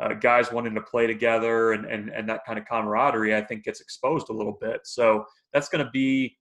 uh, 0.00 0.14
guys 0.14 0.52
wanting 0.52 0.72
to 0.76 0.80
play 0.80 1.08
together 1.08 1.72
and, 1.72 1.84
and, 1.84 2.10
and 2.10 2.28
that 2.28 2.44
kind 2.46 2.56
of 2.56 2.64
camaraderie, 2.64 3.34
I 3.34 3.40
think 3.40 3.64
gets 3.64 3.80
exposed 3.80 4.28
a 4.28 4.32
little 4.32 4.56
bit. 4.60 4.82
So 4.84 5.24
that's 5.52 5.68
going 5.68 5.84
to 5.84 5.90
be 5.90 6.36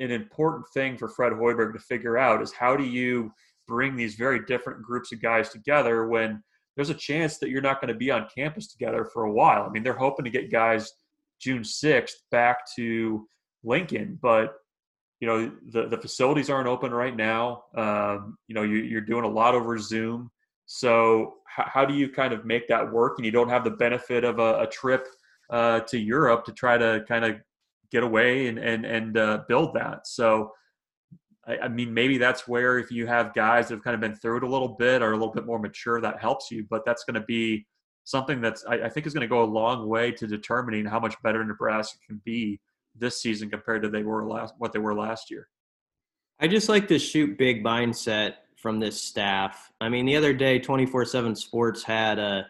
an 0.00 0.10
important 0.10 0.66
thing 0.74 0.96
for 0.96 1.08
Fred 1.08 1.32
Hoiberg 1.32 1.72
to 1.74 1.78
figure 1.78 2.18
out 2.18 2.42
is 2.42 2.52
how 2.52 2.76
do 2.76 2.84
you 2.84 3.32
bring 3.68 3.94
these 3.94 4.16
very 4.16 4.44
different 4.46 4.82
groups 4.82 5.12
of 5.12 5.22
guys 5.22 5.50
together 5.50 6.08
when 6.08 6.42
there's 6.74 6.90
a 6.90 6.94
chance 6.94 7.38
that 7.38 7.50
you're 7.50 7.60
not 7.60 7.80
going 7.80 7.92
to 7.92 7.98
be 7.98 8.10
on 8.10 8.26
campus 8.34 8.66
together 8.66 9.04
for 9.04 9.24
a 9.24 9.32
while. 9.32 9.62
I 9.62 9.68
mean, 9.68 9.82
they're 9.82 9.92
hoping 9.92 10.24
to 10.24 10.30
get 10.30 10.50
guys 10.50 10.92
June 11.40 11.62
6th 11.62 12.12
back 12.30 12.58
to 12.76 13.26
Lincoln, 13.62 14.18
but 14.20 14.54
you 15.20 15.28
know 15.28 15.52
the 15.72 15.86
the 15.86 15.98
facilities 15.98 16.48
aren't 16.48 16.66
open 16.66 16.92
right 16.92 17.14
now. 17.14 17.64
Um, 17.76 18.38
you 18.48 18.54
know 18.54 18.62
you, 18.62 18.96
are 18.96 19.02
doing 19.02 19.24
a 19.24 19.28
lot 19.28 19.54
over 19.54 19.76
Zoom. 19.78 20.30
So 20.64 21.34
how, 21.46 21.64
how, 21.66 21.84
do 21.84 21.94
you 21.94 22.08
kind 22.08 22.32
of 22.32 22.44
make 22.44 22.68
that 22.68 22.90
work? 22.90 23.18
And 23.18 23.26
you 23.26 23.32
don't 23.32 23.48
have 23.48 23.64
the 23.64 23.72
benefit 23.72 24.24
of 24.24 24.38
a, 24.38 24.60
a 24.62 24.66
trip 24.68 25.06
uh, 25.50 25.80
to 25.80 25.98
Europe 25.98 26.44
to 26.46 26.52
try 26.52 26.78
to 26.78 27.04
kind 27.06 27.24
of 27.24 27.36
get 27.90 28.02
away 28.02 28.48
and 28.48 28.58
and 28.58 28.84
and 28.84 29.16
uh, 29.16 29.42
build 29.48 29.74
that. 29.74 30.06
So 30.06 30.52
I, 31.46 31.58
I, 31.58 31.68
mean 31.68 31.92
maybe 31.92 32.18
that's 32.18 32.46
where 32.46 32.78
if 32.78 32.90
you 32.90 33.06
have 33.06 33.34
guys 33.34 33.68
that 33.68 33.74
have 33.74 33.84
kind 33.84 33.94
of 33.94 34.00
been 34.00 34.14
through 34.14 34.38
it 34.38 34.42
a 34.42 34.48
little 34.48 34.76
bit 34.78 35.02
or 35.02 35.12
a 35.12 35.16
little 35.16 35.32
bit 35.32 35.46
more 35.46 35.58
mature, 35.58 36.00
that 36.00 36.20
helps 36.20 36.50
you. 36.50 36.66
But 36.68 36.84
that's 36.84 37.04
going 37.04 37.14
to 37.14 37.26
be 37.26 37.66
something 38.04 38.40
that's 38.40 38.64
I, 38.66 38.74
I 38.74 38.88
think 38.88 39.06
is 39.06 39.14
going 39.14 39.22
to 39.22 39.28
go 39.28 39.42
a 39.42 39.44
long 39.44 39.88
way 39.88 40.12
to 40.12 40.26
determining 40.26 40.84
how 40.84 41.00
much 41.00 41.14
better 41.22 41.44
Nebraska 41.44 41.98
can 42.06 42.20
be 42.24 42.60
this 42.96 43.20
season 43.20 43.50
compared 43.50 43.82
to 43.82 43.88
they 43.88 44.02
were 44.02 44.26
last 44.26 44.54
what 44.58 44.72
they 44.72 44.78
were 44.78 44.94
last 44.94 45.30
year. 45.30 45.48
I 46.40 46.48
just 46.48 46.68
like 46.68 46.88
to 46.88 46.98
shoot 46.98 47.38
big 47.38 47.62
mindset 47.62 48.34
from 48.56 48.78
this 48.78 49.00
staff. 49.00 49.70
I 49.80 49.88
mean, 49.88 50.06
the 50.06 50.16
other 50.16 50.32
day, 50.32 50.58
twenty 50.58 50.86
four 50.86 51.04
seven 51.04 51.34
Sports 51.34 51.82
had 51.82 52.18
a, 52.18 52.46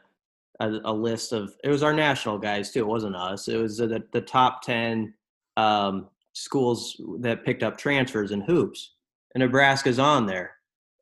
a, 0.61 0.69
a 0.85 0.93
list 0.93 1.33
of 1.33 1.55
it 1.63 1.69
was 1.69 1.83
our 1.83 1.93
national 1.93 2.39
guys 2.39 2.71
too. 2.71 2.81
It 2.81 2.87
wasn't 2.87 3.17
us. 3.17 3.49
It 3.49 3.57
was 3.57 3.79
the 3.79 4.03
the 4.13 4.21
top 4.21 4.63
ten 4.63 5.15
um, 5.57 6.09
schools 6.33 7.01
that 7.21 7.45
picked 7.45 7.63
up 7.63 7.77
transfers 7.77 8.31
and 8.31 8.43
hoops, 8.45 8.95
and 9.35 9.43
Nebraska's 9.43 9.99
on 9.99 10.27
there. 10.27 10.53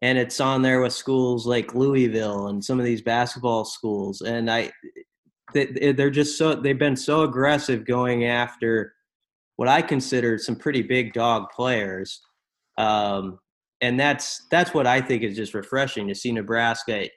And 0.01 0.17
it's 0.17 0.41
on 0.41 0.63
there 0.63 0.81
with 0.81 0.93
schools 0.93 1.45
like 1.45 1.75
Louisville 1.75 2.49
and 2.49 2.65
some 2.65 2.79
of 2.79 2.85
these 2.85 3.03
basketball 3.03 3.65
schools. 3.65 4.21
And 4.21 4.49
I, 4.49 4.71
they, 5.55 5.93
they're 5.93 6.11
just 6.11 6.39
so 6.39 6.55
they've 6.55 6.79
been 6.79 6.97
so 6.97 7.23
aggressive 7.23 7.85
going 7.85 8.27
after 8.27 8.95
what 9.57 9.69
I 9.69 9.83
consider 9.83 10.39
some 10.39 10.57
pretty 10.57 10.83
big 10.83 11.13
dog 11.13 11.47
players, 11.55 12.21
um, 12.77 13.39
and 13.81 13.99
that's 13.99 14.47
that's 14.51 14.73
what 14.73 14.87
I 14.87 15.01
think 15.01 15.23
is 15.23 15.37
just 15.37 15.55
refreshing 15.55 16.07
to 16.09 16.15
see 16.15 16.33
Nebraska. 16.33 17.09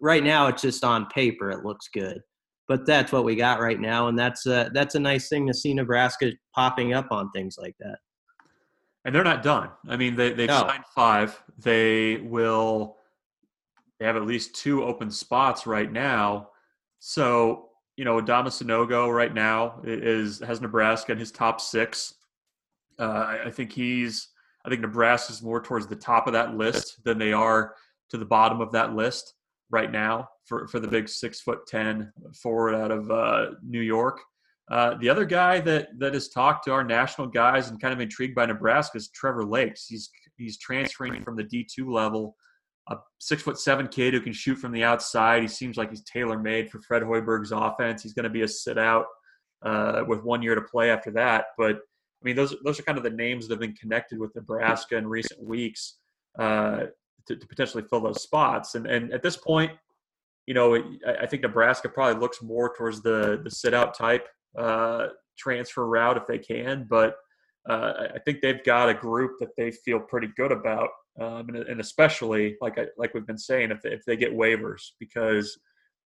Right 0.00 0.24
now, 0.24 0.46
it's 0.46 0.62
just 0.62 0.84
on 0.84 1.06
paper 1.06 1.50
it 1.50 1.64
looks 1.64 1.88
good, 1.92 2.20
but 2.66 2.86
that's 2.86 3.12
what 3.12 3.24
we 3.24 3.36
got 3.36 3.60
right 3.60 3.78
now, 3.80 4.08
and 4.08 4.18
that's 4.18 4.46
a, 4.46 4.70
that's 4.72 4.94
a 4.94 5.00
nice 5.00 5.28
thing 5.28 5.46
to 5.46 5.54
see 5.54 5.74
Nebraska 5.74 6.32
popping 6.54 6.94
up 6.94 7.08
on 7.10 7.30
things 7.30 7.56
like 7.58 7.76
that. 7.80 7.98
And 9.04 9.14
they're 9.14 9.24
not 9.24 9.42
done. 9.42 9.70
I 9.88 9.96
mean, 9.96 10.16
they 10.16 10.32
they've 10.32 10.48
No. 10.48 10.60
signed 10.60 10.84
five. 10.94 11.42
They 11.58 12.16
will. 12.16 12.96
They 14.00 14.06
have 14.06 14.16
at 14.16 14.26
least 14.26 14.54
two 14.54 14.82
open 14.82 15.10
spots 15.10 15.66
right 15.66 15.92
now. 15.92 16.48
So 17.00 17.68
you 17.96 18.04
know, 18.04 18.20
Adama 18.20 18.46
Sanogo 18.46 19.14
right 19.14 19.32
now 19.32 19.80
is 19.84 20.40
has 20.40 20.60
Nebraska 20.60 21.12
in 21.12 21.18
his 21.18 21.30
top 21.30 21.60
six. 21.60 22.14
Uh, 22.98 23.02
I, 23.02 23.44
I 23.46 23.50
think 23.50 23.72
he's. 23.72 24.28
I 24.64 24.70
think 24.70 24.80
Nebraska's 24.80 25.42
more 25.42 25.60
towards 25.62 25.86
the 25.86 25.96
top 25.96 26.26
of 26.26 26.32
that 26.32 26.56
list 26.56 27.04
than 27.04 27.18
they 27.18 27.34
are 27.34 27.74
to 28.08 28.16
the 28.16 28.24
bottom 28.24 28.62
of 28.62 28.72
that 28.72 28.94
list 28.94 29.34
right 29.70 29.92
now 29.92 30.30
for 30.46 30.68
for 30.68 30.80
the 30.80 30.88
big 30.88 31.08
six 31.08 31.40
foot 31.40 31.66
ten 31.66 32.12
forward 32.40 32.74
out 32.74 32.90
of 32.90 33.10
uh, 33.10 33.46
New 33.62 33.80
York. 33.80 34.20
Uh, 34.70 34.94
the 35.00 35.08
other 35.08 35.24
guy 35.24 35.60
that 35.60 35.88
that 35.98 36.14
has 36.14 36.28
talked 36.28 36.64
to 36.64 36.72
our 36.72 36.84
national 36.84 37.26
guys 37.26 37.68
and 37.68 37.80
kind 37.80 37.92
of 37.92 38.00
intrigued 38.00 38.34
by 38.34 38.46
Nebraska 38.46 38.96
is 38.96 39.08
Trevor 39.10 39.44
Lakes. 39.44 39.86
He's 39.86 40.10
he's 40.36 40.58
transferring 40.58 41.22
from 41.22 41.36
the 41.36 41.44
D 41.44 41.66
two 41.70 41.90
level, 41.92 42.34
a 42.88 42.96
six 43.18 43.42
foot 43.42 43.58
seven 43.58 43.88
kid 43.88 44.14
who 44.14 44.20
can 44.20 44.32
shoot 44.32 44.56
from 44.56 44.72
the 44.72 44.84
outside. 44.84 45.42
He 45.42 45.48
seems 45.48 45.76
like 45.76 45.90
he's 45.90 46.04
tailor 46.04 46.38
made 46.38 46.70
for 46.70 46.80
Fred 46.80 47.02
Hoiberg's 47.02 47.52
offense. 47.52 48.02
He's 48.02 48.14
going 48.14 48.24
to 48.24 48.30
be 48.30 48.42
a 48.42 48.48
sit 48.48 48.78
out 48.78 49.06
uh, 49.62 50.02
with 50.06 50.22
one 50.22 50.42
year 50.42 50.54
to 50.54 50.62
play 50.62 50.90
after 50.90 51.10
that. 51.12 51.46
But 51.58 51.76
I 51.76 52.22
mean, 52.22 52.36
those 52.36 52.54
those 52.64 52.80
are 52.80 52.84
kind 52.84 52.96
of 52.96 53.04
the 53.04 53.10
names 53.10 53.46
that 53.46 53.54
have 53.54 53.60
been 53.60 53.76
connected 53.76 54.18
with 54.18 54.34
Nebraska 54.34 54.96
in 54.96 55.06
recent 55.06 55.42
weeks 55.42 55.98
uh, 56.38 56.84
to, 57.26 57.36
to 57.36 57.46
potentially 57.46 57.84
fill 57.90 58.00
those 58.00 58.22
spots. 58.22 58.76
And 58.76 58.86
and 58.86 59.12
at 59.12 59.22
this 59.22 59.36
point, 59.36 59.72
you 60.46 60.54
know, 60.54 60.76
I, 61.06 61.26
think 61.26 61.42
Nebraska 61.42 61.88
probably 61.88 62.20
looks 62.20 62.42
more 62.42 62.74
towards 62.76 63.02
the 63.02 63.40
the 63.42 63.50
sit 63.50 63.72
out 63.72 63.96
type 63.96 64.26
uh, 64.58 65.08
transfer 65.38 65.86
route 65.86 66.16
if 66.16 66.26
they 66.26 66.38
can. 66.38 66.86
But 66.88 67.16
uh, 67.68 68.08
I- 68.14 68.18
think 68.24 68.40
they've 68.40 68.62
got 68.64 68.88
a 68.88 68.94
group 68.94 69.32
that 69.40 69.56
they 69.56 69.70
feel 69.70 70.00
pretty 70.00 70.28
good 70.36 70.52
about, 70.52 70.90
um, 71.20 71.48
and, 71.48 71.56
and 71.56 71.80
especially 71.80 72.56
like 72.60 72.78
I, 72.78 72.86
like 72.98 73.14
we've 73.14 73.26
been 73.26 73.38
saying, 73.38 73.70
if 73.70 73.80
they, 73.82 73.90
if 73.90 74.04
they 74.04 74.16
get 74.16 74.34
waivers, 74.34 74.82
because 75.00 75.58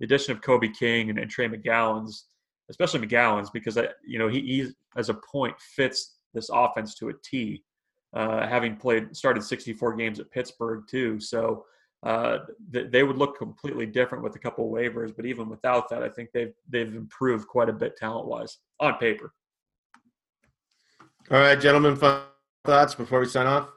the 0.01 0.05
addition 0.05 0.33
of 0.33 0.43
Kobe 0.43 0.69
King 0.69 1.11
and, 1.11 1.19
and 1.19 1.31
Trey 1.31 1.49
McGowens, 1.49 2.23
especially 2.71 3.07
McGowens, 3.07 3.49
because 3.53 3.79
I, 3.79 3.89
you 4.07 4.19
know 4.19 4.29
he, 4.29 4.41
he 4.41 4.73
as 4.97 5.11
a 5.11 5.15
point 5.15 5.55
fits 5.61 6.17
this 6.35 6.51
offense 6.53 6.97
to 6.97 7.11
a 7.11 7.13
T, 7.23 7.63
uh, 8.15 8.49
having 8.49 8.75
played 8.77 9.17
started 9.17 9.45
64 9.45 9.95
games 9.95 10.19
at 10.19 10.31
Pittsburgh 10.33 10.83
too, 10.91 11.21
so. 11.21 11.65
Uh, 12.05 12.41
th- 12.71 12.91
they 12.91 13.03
would 13.03 13.17
look 13.17 13.39
completely 13.39 13.87
different 13.87 14.23
with 14.23 14.37
a 14.37 14.39
couple 14.39 14.71
waivers, 14.71 15.17
but 15.17 15.25
even 15.25 15.49
without 15.49 15.89
that, 15.89 16.03
I 16.03 16.09
think 16.11 16.31
they've 16.33 16.53
they've 16.69 16.95
improved 16.95 17.49
quite 17.49 17.71
a 17.71 17.73
bit 17.73 17.97
talent 17.97 18.29
wise 18.29 18.59
on 18.79 18.99
paper. 18.99 19.33
All 21.31 21.39
right, 21.39 21.59
gentlemen, 21.59 21.97
final 21.97 22.25
thoughts 22.67 22.95
before 22.95 23.21
we 23.21 23.27
sign 23.27 23.47
off. 23.47 23.69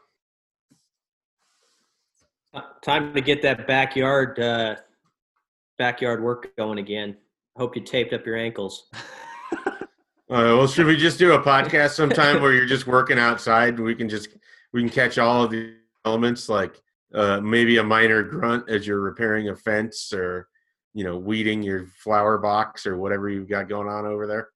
Time 2.84 3.14
to 3.14 3.22
get 3.22 3.42
that 3.44 3.66
backyard 3.66 4.38
uh, 4.40 4.76
backyard 5.78 6.22
work 6.22 6.54
going 6.58 6.80
again. 6.80 7.16
Hope 7.56 7.78
you 7.78 7.82
taped 7.82 8.12
up 8.12 8.26
your 8.26 8.36
ankles. 8.36 8.90
All 10.30 10.44
right, 10.44 10.54
well, 10.54 10.68
should 10.68 10.86
we 10.86 10.98
just 10.98 11.18
do 11.18 11.32
a 11.32 11.42
podcast 11.42 11.92
sometime 11.92 12.42
where 12.42 12.52
you're 12.52 12.66
just 12.66 12.88
working 12.88 13.18
outside 13.18 13.80
we 13.80 13.96
can 13.96 14.10
just 14.10 14.28
we 14.74 14.82
can 14.82 14.90
catch 14.90 15.18
all 15.18 15.46
of 15.46 15.52
the 15.52 15.76
elements, 16.04 16.50
like 16.50 16.82
uh, 17.14 17.40
maybe 17.42 17.78
a 17.78 17.84
minor 17.84 18.24
grunt 18.24 18.70
as 18.70 18.86
you're 18.86 19.00
repairing 19.00 19.50
a 19.50 19.56
fence 19.56 20.12
or 20.14 20.48
you 20.94 21.04
know 21.04 21.18
weeding 21.18 21.62
your 21.62 21.88
flower 22.04 22.38
box 22.38 22.86
or 22.86 22.98
whatever 22.98 23.30
you've 23.30 23.50
got 23.50 23.70
going 23.70 23.88
on 23.88 24.06
over 24.06 24.28
there. 24.28 24.50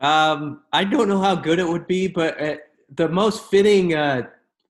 Um, 0.00 0.62
I 0.72 0.84
don't 0.84 1.08
know 1.08 1.20
how 1.20 1.34
good 1.34 1.58
it 1.58 1.68
would 1.68 1.86
be, 1.86 2.08
but 2.08 2.40
uh, 2.40 2.56
the 2.96 3.08
most 3.08 3.44
fitting 3.50 3.94
uh, 3.94 4.22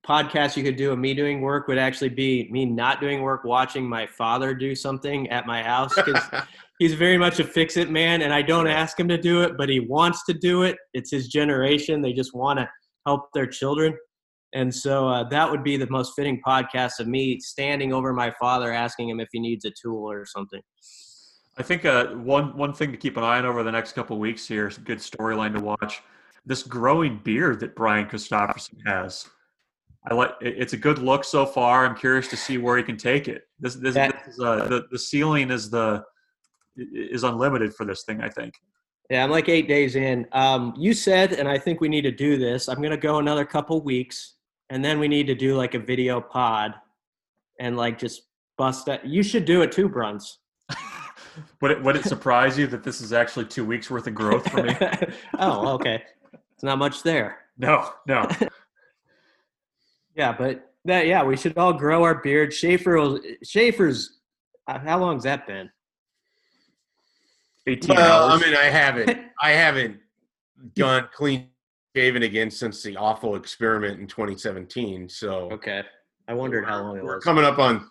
podcast 0.07 0.57
you 0.57 0.63
could 0.63 0.77
do 0.77 0.93
of 0.93 0.99
me 0.99 1.15
doing 1.15 1.41
work 1.41 1.69
would 1.69 1.79
actually 1.79 2.09
be 2.09 2.49
me 2.51 2.65
not 2.65 3.01
doing 3.01 3.23
work, 3.23 3.45
watching 3.45 3.89
my 3.89 4.07
father 4.07 4.55
do 4.55 4.75
something 4.75 5.29
at 5.31 5.47
my 5.47 5.63
house 5.63 5.95
because 5.95 6.23
he's 6.79 6.95
very 6.95 7.17
much 7.17 7.41
a 7.41 7.45
fix 7.45 7.77
it 7.77 7.91
man, 7.91 8.23
and 8.23 8.33
I 8.33 8.43
don't 8.43 8.67
ask 8.67 8.99
him 8.99 9.09
to 9.09 9.19
do 9.19 9.43
it, 9.43 9.57
but 9.57 9.69
he 9.69 9.81
wants 9.81 10.25
to 10.27 10.35
do 10.35 10.63
it. 10.63 10.77
It's 10.93 11.11
his 11.11 11.29
generation; 11.29 12.03
they 12.03 12.13
just 12.13 12.35
want 12.35 12.59
to 12.59 12.69
help 13.07 13.33
their 13.33 13.47
children, 13.47 13.97
and 14.55 14.75
so 14.75 15.09
uh, 15.09 15.25
that 15.29 15.51
would 15.51 15.63
be 15.65 15.77
the 15.77 15.89
most 15.91 16.13
fitting 16.15 16.41
podcast 16.47 17.01
of 17.01 17.07
me 17.07 17.41
standing 17.41 17.93
over 17.93 18.13
my 18.13 18.33
father, 18.41 18.73
asking 18.73 19.09
him 19.09 19.21
if 19.21 19.29
he 19.33 19.41
needs 19.41 19.65
a 19.65 19.71
tool 19.71 20.11
or 20.11 20.27
something. 20.27 20.61
I 21.59 21.63
think 21.63 21.85
uh, 21.85 22.07
one 22.09 22.57
one 22.57 22.73
thing 22.73 22.91
to 22.93 22.97
keep 22.97 23.17
an 23.17 23.25
eye 23.25 23.39
on 23.39 23.45
over 23.45 23.63
the 23.63 23.73
next 23.73 23.93
couple 23.93 24.17
of 24.17 24.21
weeks 24.21 24.47
here 24.47 24.69
is 24.69 24.79
a 24.79 24.81
good 24.81 24.99
storyline 24.99 25.53
to 25.55 25.61
watch. 25.63 26.03
This 26.47 26.63
growing 26.63 27.19
beard 27.23 27.61
that 27.61 27.77
Brian 27.77 28.07
Christopherson 28.09 28.79
has. 28.87 29.27
I 30.11 30.15
like 30.15 30.33
it's 30.41 30.73
a 30.73 30.77
good 30.77 30.99
look 30.99 31.25
so 31.25 31.47
far. 31.47 31.87
I'm 31.87 31.95
curious 31.95 32.27
to 32.29 32.37
see 32.37 32.59
where 32.59 32.77
he 32.77 32.83
can 32.83 32.97
take 32.97 33.29
it. 33.29 33.43
This 33.61 33.75
this, 33.77 33.95
That- 33.95 34.23
this 34.25 34.35
is, 34.35 34.41
uh, 34.41 34.67
the 34.67 34.87
the 34.91 34.99
ceiling 34.99 35.51
is 35.51 35.71
the 35.71 36.03
is 36.77 37.23
unlimited 37.23 37.75
for 37.75 37.85
this 37.85 38.03
thing. 38.05 38.21
I 38.21 38.29
think. 38.29 38.55
Yeah, 39.11 39.23
I'm 39.23 39.31
like 39.31 39.49
eight 39.51 39.69
days 39.69 39.95
in. 39.95 40.27
Um, 40.33 40.73
you 40.77 40.95
said, 40.95 41.35
and 41.35 41.47
I 41.47 41.59
think 41.59 41.81
we 41.83 41.89
need 41.89 42.03
to 42.03 42.11
do 42.11 42.39
this. 42.39 42.67
I'm 42.69 42.81
gonna 42.81 42.97
go 42.97 43.19
another 43.19 43.45
couple 43.45 43.81
weeks, 43.83 44.37
and 44.71 44.85
then 44.85 44.99
we 44.99 45.09
need 45.09 45.27
to 45.27 45.35
do 45.35 45.57
like 45.57 45.75
a 45.75 45.79
video 45.79 46.21
pod, 46.21 46.75
and 47.61 47.77
like 47.77 47.99
just 47.99 48.23
bust 48.59 48.87
that. 48.87 49.07
You 49.07 49.23
should 49.23 49.45
do 49.45 49.63
it 49.63 49.73
too, 49.73 49.89
Bruntz. 49.89 50.37
Would 51.63 51.71
it 51.71 51.83
would 51.83 51.97
it 51.97 52.05
surprise 52.05 52.59
you 52.59 52.67
that 52.67 52.83
this 52.85 53.01
is 53.01 53.13
actually 53.13 53.47
two 53.47 53.65
weeks 53.65 53.91
worth 53.91 54.07
of 54.07 54.15
growth 54.15 54.51
for 54.51 54.63
me? 54.65 54.77
oh, 55.39 55.69
okay. 55.75 56.03
It's 56.53 56.63
not 56.63 56.77
much 56.79 57.03
there. 57.03 57.39
No, 57.57 57.91
no. 58.07 58.29
Yeah, 60.15 60.33
but 60.37 60.71
that 60.85 61.07
yeah, 61.07 61.25
we 61.25 61.39
should 61.39 61.57
all 61.57 61.73
grow 61.73 62.03
our 62.03 62.17
beard. 62.17 62.53
Schaefer 62.53 62.99
will. 62.99 63.19
Schaefer's. 63.43 64.19
uh, 64.69 64.79
How 64.79 64.99
long's 64.99 65.25
that 65.25 65.47
been? 65.47 65.71
18 67.67 67.97
Well, 67.97 68.29
I 68.31 68.39
mean, 68.39 68.55
I 68.55 68.65
haven't 68.65 69.19
I 69.41 69.53
haven't 69.53 70.01
gone 70.77 71.09
clean 71.15 71.49
shaven 71.95 72.23
again 72.23 72.51
since 72.51 72.83
the 72.83 72.97
awful 72.97 73.37
experiment 73.37 74.01
in 74.01 74.07
2017. 74.07 75.09
So 75.09 75.51
Okay, 75.53 75.83
I 76.29 76.35
wondered 76.35 76.65
how 76.65 76.83
long 76.83 76.97
it 76.97 77.05
was. 77.05 77.23
coming 77.23 77.45
up 77.45 77.59
on 77.59 77.89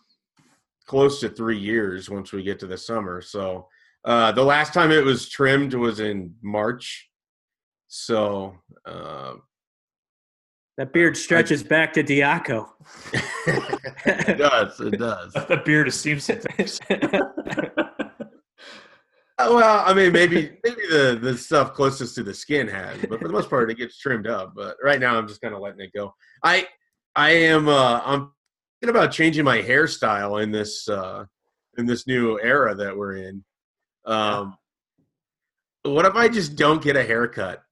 close 0.87 1.19
to 1.21 1.29
three 1.29 1.59
years 1.59 2.09
once 2.09 2.31
we 2.33 2.43
get 2.43 2.59
to 2.59 2.67
the 2.67 2.77
summer. 2.77 3.21
So 3.21 3.67
uh, 4.05 4.31
the 4.31 4.43
last 4.43 4.73
time 4.73 4.91
it 4.91 5.03
was 5.03 5.29
trimmed 5.29 5.73
was 5.73 5.99
in 5.99 6.33
March. 6.41 7.09
So 7.87 8.55
uh, 8.85 9.33
That 10.77 10.91
beard 10.93 11.15
stretches 11.15 11.61
back 11.63 11.93
to 11.93 12.03
Diaco. 12.03 12.67
it 14.05 14.37
does. 14.37 14.79
It 14.79 14.97
does. 14.97 15.33
the 15.47 15.61
beard 15.63 15.87
is 15.87 15.99
Simpson. 15.99 16.41
Well, 19.49 19.84
I 19.86 19.93
mean, 19.93 20.12
maybe 20.12 20.58
maybe 20.63 20.82
the 20.89 21.19
the 21.21 21.38
stuff 21.38 21.73
closest 21.73 22.15
to 22.15 22.23
the 22.23 22.34
skin 22.34 22.67
has, 22.67 22.97
but 23.10 23.19
for 23.19 23.27
the 23.27 23.34
most 23.34 23.49
part, 23.49 23.71
it 23.71 23.77
gets 23.77 23.97
trimmed 23.97 24.27
up. 24.27 24.54
But 24.56 24.77
right 24.84 24.99
now, 24.99 25.17
I'm 25.17 25.27
just 25.27 25.41
kind 25.41 25.54
of 25.54 25.62
letting 25.62 25.82
it 25.82 25.91
go. 25.95 26.13
I 26.43 26.67
I 27.15 27.32
am 27.32 27.67
uh, 27.67 28.02
I'm 28.04 28.31
thinking 28.79 28.96
about 28.96 29.12
changing 29.12 29.46
my 29.46 29.62
hairstyle 29.62 30.42
in 30.42 30.52
this 30.52 30.87
uh, 30.87 31.25
in 31.77 31.85
this 31.85 32.08
new 32.08 32.39
era 32.42 32.75
that 32.75 32.96
we're 32.96 33.17
in. 33.17 33.44
Um, 34.06 34.58
what 35.83 36.06
if 36.06 36.15
I 36.15 36.27
just 36.27 36.56
don't 36.56 36.81
get 36.81 36.96
a 36.96 37.04
haircut 37.04 37.63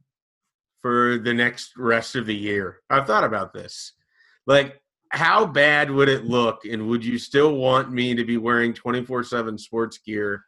for 0.81 1.17
the 1.17 1.33
next 1.33 1.73
rest 1.77 2.15
of 2.15 2.25
the 2.25 2.35
year? 2.35 2.79
I've 2.89 3.07
thought 3.07 3.23
about 3.23 3.53
this. 3.53 3.93
Like, 4.45 4.81
how 5.09 5.45
bad 5.45 5.91
would 5.91 6.09
it 6.09 6.25
look, 6.25 6.65
and 6.65 6.87
would 6.87 7.03
you 7.03 7.17
still 7.17 7.55
want 7.55 7.91
me 7.91 8.15
to 8.15 8.23
be 8.23 8.37
wearing 8.37 8.73
24 8.73 9.23
seven 9.23 9.57
sports 9.57 9.99
gear? 9.99 10.43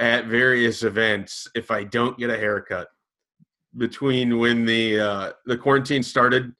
At 0.00 0.24
various 0.24 0.82
events 0.82 1.46
if 1.54 1.70
I 1.70 1.84
don't 1.84 2.18
get 2.18 2.30
a 2.30 2.36
haircut 2.36 2.88
between 3.76 4.38
when 4.38 4.64
the 4.64 4.98
uh, 4.98 5.32
the 5.44 5.56
quarantine 5.56 6.02
started 6.02 6.52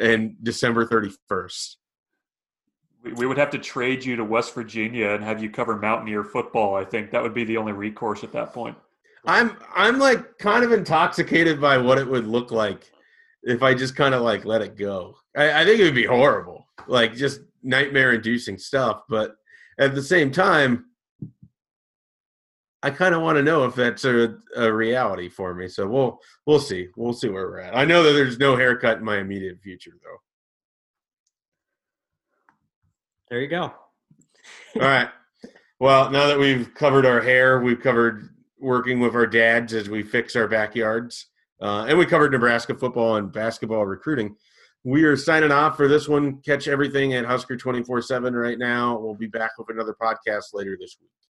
and 0.00 0.36
December 0.42 0.86
31st. 0.86 1.76
we, 3.02 3.12
we 3.12 3.26
would 3.26 3.36
have 3.36 3.50
to 3.50 3.58
trade 3.58 4.04
you 4.04 4.16
to 4.16 4.24
West 4.24 4.54
Virginia 4.54 5.10
and 5.10 5.22
have 5.22 5.42
you 5.42 5.50
cover 5.50 5.76
Mountaineer 5.76 6.24
football. 6.24 6.74
I 6.74 6.84
think 6.84 7.10
that 7.10 7.22
would 7.22 7.34
be 7.34 7.44
the 7.44 7.56
only 7.56 7.72
recourse 7.72 8.24
at 8.24 8.32
that 8.32 8.54
point. 8.54 8.76
I'm 9.26 9.56
I'm 9.74 9.98
like 9.98 10.38
kind 10.38 10.64
of 10.64 10.72
intoxicated 10.72 11.60
by 11.60 11.76
what 11.78 11.98
it 11.98 12.06
would 12.06 12.26
look 12.26 12.52
like 12.52 12.90
if 13.42 13.62
I 13.62 13.74
just 13.74 13.96
kind 13.96 14.14
of 14.14 14.22
like 14.22 14.44
let 14.44 14.62
it 14.62 14.76
go. 14.76 15.16
I, 15.36 15.62
I 15.62 15.64
think 15.64 15.80
it 15.80 15.84
would 15.84 15.94
be 15.94 16.06
horrible, 16.06 16.68
like 16.86 17.14
just 17.14 17.40
nightmare 17.62 18.12
inducing 18.12 18.58
stuff. 18.58 19.02
But 19.08 19.34
at 19.78 19.94
the 19.94 20.02
same 20.02 20.30
time, 20.30 20.86
I 22.84 22.90
kind 22.90 23.14
of 23.14 23.22
want 23.22 23.36
to 23.38 23.42
know 23.42 23.64
if 23.64 23.74
that's 23.74 24.04
a, 24.04 24.36
a 24.56 24.70
reality 24.70 25.30
for 25.30 25.54
me. 25.54 25.68
So 25.68 25.88
we'll 25.88 26.20
we'll 26.44 26.60
see. 26.60 26.88
We'll 26.96 27.14
see 27.14 27.30
where 27.30 27.48
we're 27.48 27.60
at. 27.60 27.74
I 27.74 27.86
know 27.86 28.02
that 28.02 28.12
there's 28.12 28.38
no 28.38 28.56
haircut 28.56 28.98
in 28.98 29.04
my 29.04 29.20
immediate 29.20 29.58
future, 29.62 29.92
though. 30.02 30.18
There 33.30 33.40
you 33.40 33.48
go. 33.48 33.62
All 33.62 34.82
right. 34.82 35.08
Well, 35.80 36.10
now 36.10 36.26
that 36.26 36.38
we've 36.38 36.74
covered 36.74 37.06
our 37.06 37.22
hair, 37.22 37.60
we've 37.60 37.80
covered 37.80 38.28
working 38.58 39.00
with 39.00 39.14
our 39.14 39.26
dads 39.26 39.72
as 39.72 39.88
we 39.88 40.02
fix 40.02 40.36
our 40.36 40.46
backyards, 40.46 41.28
uh, 41.62 41.86
and 41.88 41.98
we 41.98 42.04
covered 42.04 42.32
Nebraska 42.32 42.74
football 42.74 43.16
and 43.16 43.32
basketball 43.32 43.86
recruiting. 43.86 44.36
We 44.84 45.04
are 45.04 45.16
signing 45.16 45.52
off 45.52 45.78
for 45.78 45.88
this 45.88 46.06
one. 46.06 46.42
Catch 46.42 46.68
everything 46.68 47.14
at 47.14 47.24
Husker 47.24 47.56
24 47.56 48.02
7 48.02 48.34
right 48.34 48.58
now. 48.58 48.98
We'll 48.98 49.14
be 49.14 49.26
back 49.26 49.52
with 49.56 49.70
another 49.70 49.96
podcast 49.98 50.52
later 50.52 50.76
this 50.78 50.98
week. 51.00 51.10